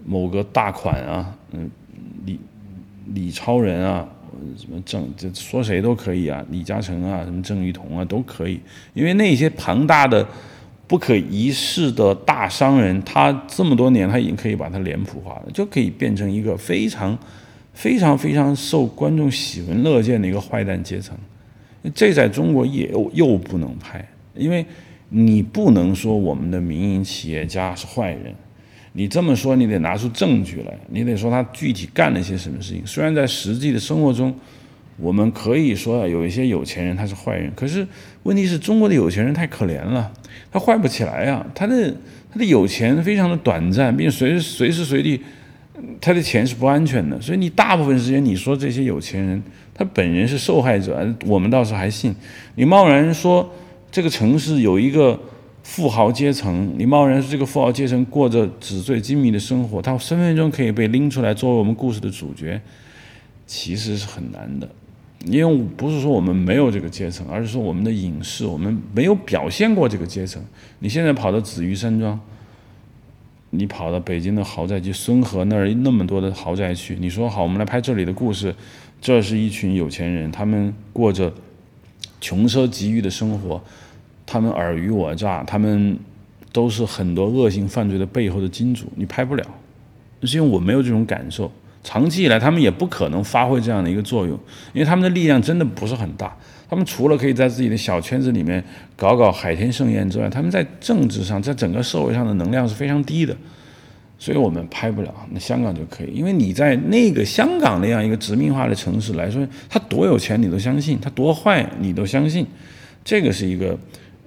[0.07, 1.71] 某个大款啊，嗯，
[2.25, 2.41] 李
[3.13, 4.09] 李超人啊。
[4.57, 8.61] 什么郑，这说谁都可以啊，李嘉诚啊，什么郑裕彤啊，都可以。
[8.95, 10.27] 因为那些庞大的、
[10.87, 17.17] 不可一世的大商人，他这么多年他已经可以把他脸谱化了，就可以变成一个非常、
[17.73, 21.17] 非常、非常受观众喜闻乐见的一个坏蛋阶层。
[21.95, 24.65] 这在中国也又不能拍，因为
[25.09, 28.35] 你不能说我们的民营企业家是坏人，
[28.93, 32.85] 你这么说，你得拿出证据来，你得说他具体干了些什么事情。
[32.85, 34.35] 虽然在实际的生活中，
[34.97, 37.87] 我们可以说有一些有钱人他是坏人，可是
[38.25, 40.11] 问题是中国的有钱人太可怜了，
[40.51, 41.47] 他坏不起来啊。
[41.55, 41.95] 他的
[42.33, 45.21] 他的有钱非常的短暂，并随时随时随地，
[46.01, 47.21] 他的钱是不安全的。
[47.21, 49.41] 所以你大部分时间你说这些有钱人，
[49.73, 52.13] 他本人是受害者，我们倒是还信。
[52.57, 53.55] 你贸然说
[53.93, 55.19] 这个城市有一个。
[55.63, 62.61] 富豪阶层，你贸然说这个富豪阶层过着纸醉金迷的生活，他分分钟可以被拎出来作为我们故事的主角，
[63.47, 64.69] 其实是很难的。
[65.27, 70.43] 因为不是说我们没有这个阶层，而是说我们的影视我们没有表现过这个阶层。
[70.79, 72.19] 你现在跑到紫玉山庄，
[73.51, 78.55] 你跑到北京的豪宅区孙河那儿那么多的豪宅区，你说好，我们来拍这里的故事，
[78.99, 81.31] 这是一群有钱人，他们过着
[82.19, 83.63] 穷奢极欲的生活。
[84.33, 85.99] 他们尔虞我诈，他们
[86.53, 89.45] 都是很多恶性犯罪的背后的金主，你拍不了，
[90.23, 91.51] 是因为我没有这种感受。
[91.83, 94.39] 长期以来，他们也不可能发挥这样的一个作用，
[94.73, 96.33] 因为他们的力量真的不是很大。
[96.69, 98.63] 他们除了可以在自己的小圈子里面
[98.95, 103.37] 搞搞海天盛宴之外，他们在政治上，在整个社会上的能量是非常低的，
[104.17, 105.13] 所以我们拍不了。
[105.33, 112.47] 那香港就可以，因为你在那个香港那样一个殖民化的城市来说，他多有钱你都相信，他多坏你都相信，
[113.03, 113.77] 这个是一个。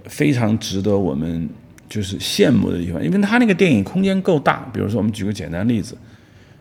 [0.06, 1.49] 非常值得我们
[1.88, 4.70] 就是羡慕的地方，因为他那个电影空间够大。
[4.74, 5.95] 比如说，我们举个简单例子，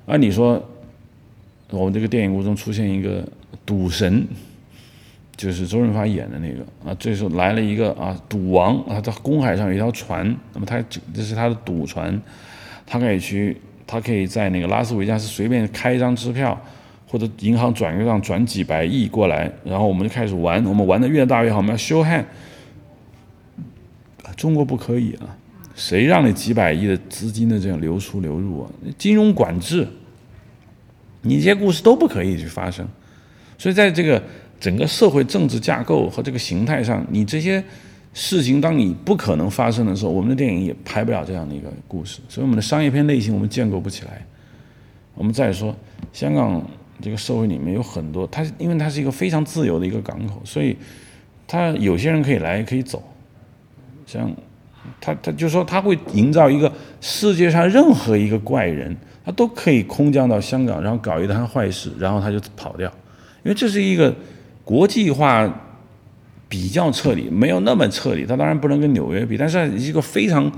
[0.07, 0.63] 啊，你说
[1.71, 3.27] 我们这个电影中出现一个
[3.65, 4.27] 赌神，
[5.37, 10.83] 就是周润发演的那个啊，这时候来了一个啊赌王啊，在公海上有一条船，那么他
[11.15, 12.21] 这是他的赌船，
[12.87, 16.61] 他可以去，他可以在那个拉斯维加斯随便开一张支票，
[17.09, 22.25] 或者银行转个账转几百亿过来，然后我们就开始玩，我们玩的越大越好，我们要 show hand。
[24.37, 25.37] 中国不可以啊！
[25.75, 28.71] 谁让你几百亿的资金的这样流出流入啊？
[28.99, 29.89] 金融管制，
[31.23, 32.87] 你这些故事都不可以去发生。
[33.57, 34.23] 所以在这个
[34.61, 37.63] 整个社会政治架构和这个形态上，你这些
[38.13, 42.21] 事情当你不可能发生的时候，我们的电影也拍不了这样的一个故事。
[42.29, 44.27] 所以我们的商业片类型我们建构不起来。
[45.15, 45.75] 我们再说，
[46.13, 46.63] 香港
[47.01, 50.77] 这个社会里面有很多，它因为它是一个非常自由的一个港口，所以
[51.47, 53.03] 它有些人可以来可以走。
[54.07, 54.35] 像
[55.01, 62.91] 他，他就说他会营造一个世界上任何一个怪人，他都可以空降到香港，然后搞一摊坏事，然后他就跑掉，
[63.45, 64.13] 因为这是一个
[64.65, 65.49] 国际化
[66.49, 68.27] 比较彻底，没有那么彻底。
[68.27, 70.51] 他当然不能跟纽约比，但是一个非常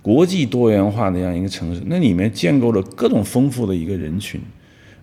[0.00, 4.40] 国际多元化的这样一个城市，那里面建构了各种丰富的一个人群。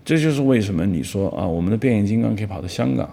[0.03, 3.09] 这就是为什么你说啊，我们的变形金刚可以跑到香港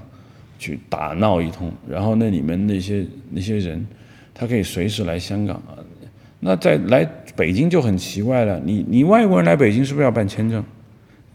[0.59, 3.87] 去打闹一通，然后那里面那些那些人。
[4.35, 5.77] 他可以随时来香港啊，
[6.41, 7.05] 那在来
[7.37, 8.61] 北京就很奇怪了。
[8.65, 10.65] 你你外国人来北京是不是要办签证？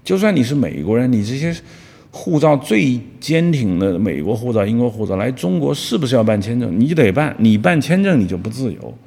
[0.03, 1.55] 就算你是美国人，你这些
[2.11, 6.79] 护照最坚挺的美国护照、英国护照来中国是不是要办签证？
[6.79, 8.97] 你得办，你办签证你就不自由。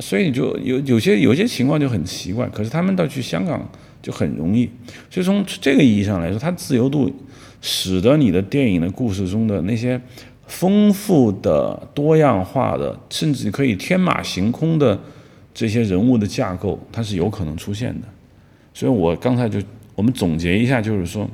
[0.00, 2.48] 所以就有有些有些情况就很奇怪。
[2.48, 3.70] 可是他们到去香港
[4.02, 4.68] 就很容易。
[5.08, 7.10] 所以从这个意义上来说，它自由度
[7.60, 10.00] 使得你的电影的故事中的那些。
[10.54, 14.98] 丰富的、多样化的，甚至可以天马行空的
[15.52, 18.06] 这些人物的架构，它是有可能出现的。
[18.72, 19.60] 所以我刚才就
[19.96, 21.28] 我们总结一下，就是说，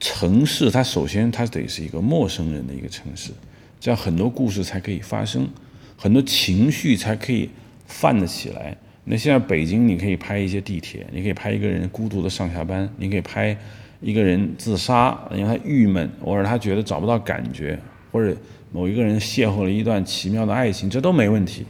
[0.00, 3.30] 城市它首先它得是一个陌生人的一个城市，
[3.78, 5.48] 这样很多故事才可以发生，
[5.96, 7.48] 很多情绪才可以
[7.86, 8.76] 泛得起来。
[9.04, 13.56] 那现在北京，你可以拍一些地铁，你可以拍一个人孤独的上下班，你可以拍。
[14.00, 17.78] 一个人自杀，因为他郁闷，或者他觉得找不到感觉，
[18.12, 18.36] 或者
[18.70, 21.64] 某一个人邂逅了一段奇妙的爱情，这都没问题。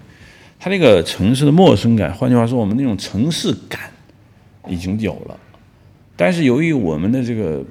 [0.59, 3.91] 他那个城市的陌生感，换句话说，我们那种城市感
[4.69, 5.39] 已经有了。
[6.17, 7.65] 但是由于我们的这个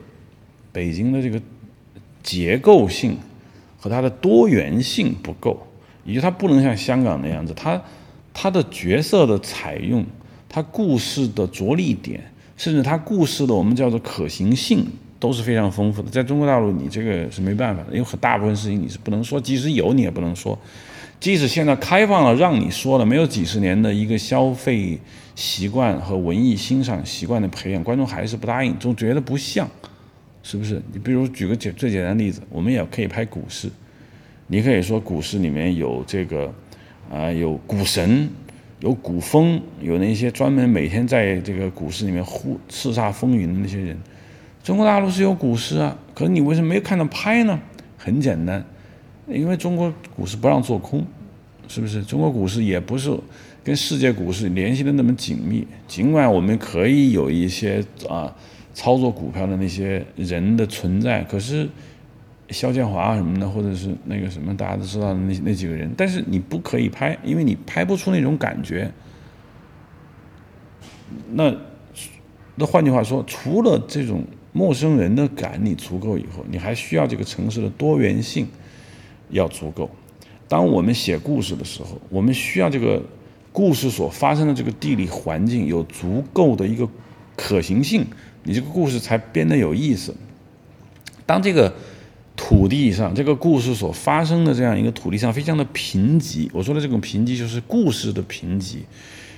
[0.71, 1.41] 北京的这个
[2.21, 3.17] 结构性
[3.77, 5.67] 和它的多元性不够，
[6.05, 7.81] 以及它不能像香港那样子，它
[8.33, 10.05] 它的角色的采用，
[10.47, 12.23] 它故事的着力点。
[12.57, 14.85] 甚至它故事的我们叫做可行性
[15.19, 20.57] 都是非常丰富的，在中国大陆你这个是没办法的，因为很大部分事情你是不能说，即使有你也不能说。
[21.19, 24.99] 即使现在开放了让你说了，没有几十年的一个消费
[25.33, 29.67] 习惯和文艺欣赏习惯的培养，观众还是不答应，总觉得不像，
[30.43, 30.81] 是不是？
[30.91, 33.69] 你比如举个简最简单的例子，我们也可以拍股市，
[34.47, 36.53] 你可以说股市里面有这个
[37.11, 38.29] 啊有股神。
[38.85, 43.97] 有股风，有那些专门每天在这个股市里面呼叱咤风云的那些人。
[44.63, 47.59] 中国大陆是有股市啊，可是你为什么没有看到拍呢？
[47.97, 48.63] 很简单，
[49.27, 51.03] 因为中国股市不让做空，
[51.67, 52.03] 是不是？
[52.03, 53.11] 中国股市也不是
[53.63, 55.65] 跟世界股市联系的那么紧密。
[55.87, 58.31] 尽管我们可以有一些啊
[58.75, 61.67] 操作股票的那些人的存在，可是
[62.49, 68.91] 肖建华什么的，或者是那个什么大家都知道的那那几个人，但是你不可以拍，因为你拍不出那种感觉。
[71.31, 71.55] 那
[72.55, 74.23] 那换句话说，除了这种
[74.53, 78.47] 陌生人的感你足够以后，你还需要这个城市的多元性
[79.29, 79.89] 要足够。
[80.47, 83.01] 当我们写故事的时候，我们需要这个
[83.51, 86.87] 故事所发生的这个地理环境有足够的一个
[87.35, 88.05] 可行性，
[88.43, 90.15] 你这个故事才变得有意思。
[91.25, 91.73] 当这个
[92.47, 98.75] 土地上这个故事所发生的这样一个土地上非常的贫瘠，我说的这种贫瘠就是故事的贫瘠。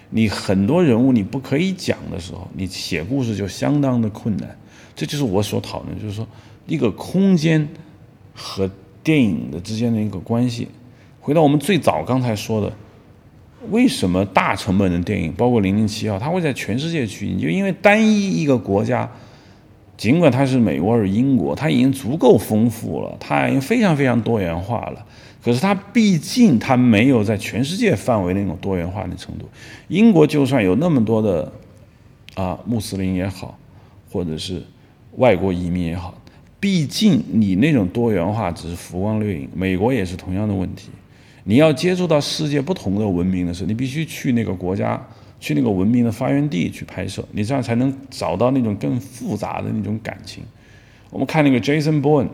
[0.09, 4.57] 你很多人物你不可以讲的时候，你写故事就相当的困难。
[4.93, 6.27] 这就是我所讨论，就是说
[6.65, 7.65] 一个空间
[8.35, 8.69] 和
[9.01, 10.67] 电影的之间的一个关系。
[11.21, 12.73] 回到我们最早刚才说的，
[13.69, 17.39] 为什么大成本的电影，包括《零零七》啊，它会在全世界取景？
[17.39, 19.09] 就因为单一一个国家，
[19.97, 25.03] 尽管它是美国或者英国，它已经足够丰富了，它已经非常非常多元化了。
[25.43, 29.49] 可是它毕竟它没有在全世界范围那种多元化的程度。
[29.87, 31.51] 英国就算有那么多的
[32.35, 33.57] 啊穆斯林也好，
[34.11, 34.61] 或者是
[35.15, 36.13] 外国移民也好，
[36.59, 39.49] 毕竟你那种多元化只是浮光掠影。
[39.55, 40.89] 美国也是同样的问题。
[41.45, 45.01] 你要接触到世界不同的文明的时候，你必须去那个国家，
[45.39, 50.43] 去那个文明的发源地去拍摄，你这样才能找到那种更复杂的那种感情。
[51.09, 52.27] 我们看那个 Jason Bourne，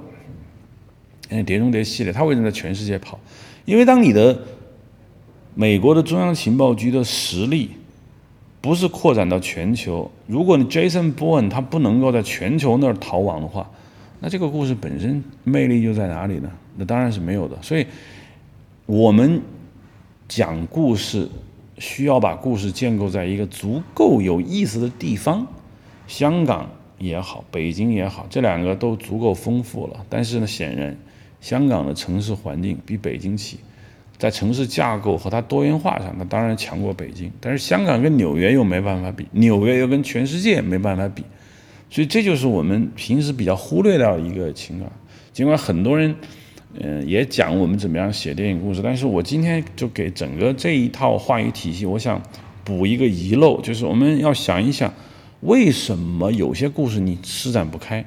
[1.30, 3.20] 嗯，碟中谍系列，他为什么在全世界跑？
[3.66, 4.40] 因为当你的
[5.56, 7.72] 美国的中央情报局的实力
[8.62, 13.70] 不是扩展到全球，如果你 Jason Bourne 他不能够在全球那儿逃亡的话，
[14.20, 16.52] 那这个故事本身魅力就在哪里呢？
[16.76, 17.58] 那当然是没有的。
[17.62, 17.86] 所以。
[18.86, 19.42] 我们
[20.28, 21.30] 讲故事
[21.84, 25.46] 需要把故事建构在一个足够有意思的地方，
[26.08, 30.06] 香港也好，北京也好，这两个都足够丰富了。
[30.08, 30.98] 但是呢，显然
[31.42, 33.60] 香港的城市环境比北京起，
[34.18, 37.30] 在城市架构和它多元化上，那当然强过北京。
[37.42, 41.26] 但是香港跟纽约又没办法比，纽约又跟全世界没办法比，
[41.90, 44.90] 所以这就是我们平时比较忽略掉的一个情况。
[45.34, 46.16] 尽管很多人。
[46.80, 52.22] 嗯，也讲我们怎么样写电影故事，但是我今天就给整个这一套话语体系，我想
[52.64, 54.92] 补一个遗漏，就是我们要想一想，
[55.42, 58.04] 为什么有些故事你施展不开？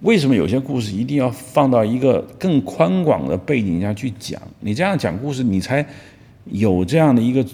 [0.00, 4.40] 为什么有些故事一定要放到一个更宽广的背景下去讲？
[4.60, 5.86] 你这样讲故事，你才
[6.44, 7.44] 有这样的一个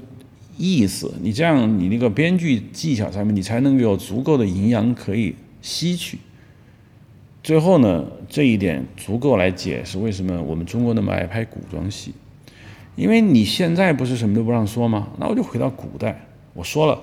[0.58, 6.18] 意思，你这样你那个编剧技巧上面，你才能有足够的营养可以吸取。
[7.42, 12.14] 最后呢，这一点足够来解释为什么我们中国那么爱拍古装戏，
[12.94, 15.08] 因为你现在不是什么都不让说吗？
[15.18, 16.24] 那我就回到古代，
[16.54, 17.00] 我说了，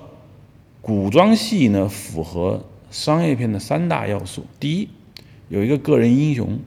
[0.80, 4.88] 古装戏呢符合商业片的三大要素：第一，
[5.50, 6.58] 有一个个人英雄，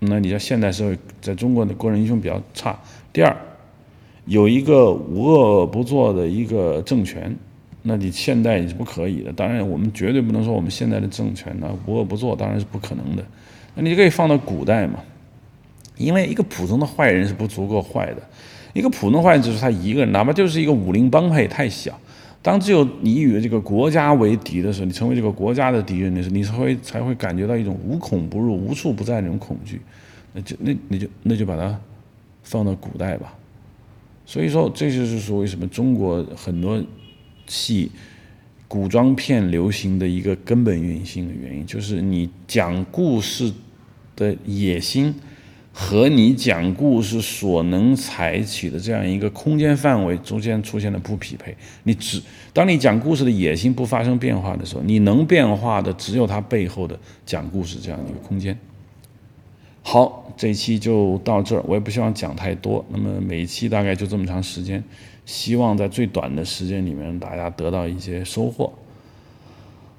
[0.00, 2.80] 那你在现代社会在中国的个人英雄比较差；
[3.12, 3.36] 第二，
[4.24, 7.36] 有一个无恶不作的一个政权。
[7.84, 13.24] 那你现代是不可以的，当然我们绝对不能说我们现在的政权呢无恶不作，当然是不可能的。
[13.74, 15.00] 那你可以放到古代嘛？
[15.96, 18.22] 因为一个普通的坏人是不足够坏的，
[18.72, 21.98] 一个普通坏人就是他一个人，哪怕就是一个武林帮派也太小。
[22.40, 29.80] 当只有你与这个国家为敌的时候，你成为这个国家的敌人的时候，你才会才会感觉到一种无孔不入、无处不在那种恐惧。
[30.32, 31.76] 那就那你就那就把它
[32.44, 33.34] 放到古代吧。
[34.24, 36.80] 所以说，这就是说为什么中国很多。
[37.52, 37.90] 戏
[38.66, 43.52] 古装片流行的一个根本原因的原因，就是你讲故事
[44.16, 45.14] 的野心
[45.70, 51.54] 和你讲故事所能采取的这样一个空间范围中间出现了不匹配。
[51.82, 52.22] 你只
[52.54, 58.58] 当你讲故事的野心不发生变化的时候，你能变化的只有它背后的讲故事这样一个空间。
[59.82, 62.84] 好，这一期就到这儿，我也不希望讲太多。
[62.88, 64.82] 那么每一期大概就这么长时间。
[65.24, 68.72] 希望在最短的时间里面，大家得到一些收获。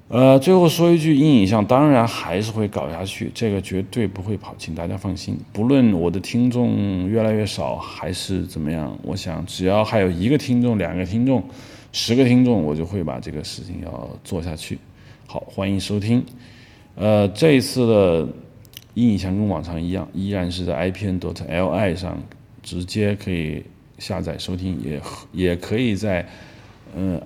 [0.08, 5.36] 呃，最后说一句，阴影像当然还是会搞下去，这个绝对不会跑，请大家放心。
[5.50, 11.42] 不论我的听众越来越少还是怎么样，我想只要还有一个听众、两个听众、
[11.90, 14.78] 十个听众，我就会把这个事情要做下去。
[15.26, 16.22] 好，欢迎收听。
[16.96, 18.28] 呃，这一次的
[18.92, 22.22] 阴影像跟往常一样，依然是在 IPN.DOT.LI 上
[22.62, 23.64] 直接可以。
[23.98, 25.00] 下载收听也
[25.32, 26.28] 也可以在
[26.96, 27.20] 嗯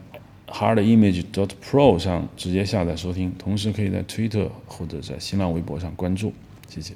[0.46, 6.32] hardimage.dot.pro 上直接下载收听，同时可以在 Twitter 或者在新浪微博上关注，
[6.68, 6.94] 谢谢。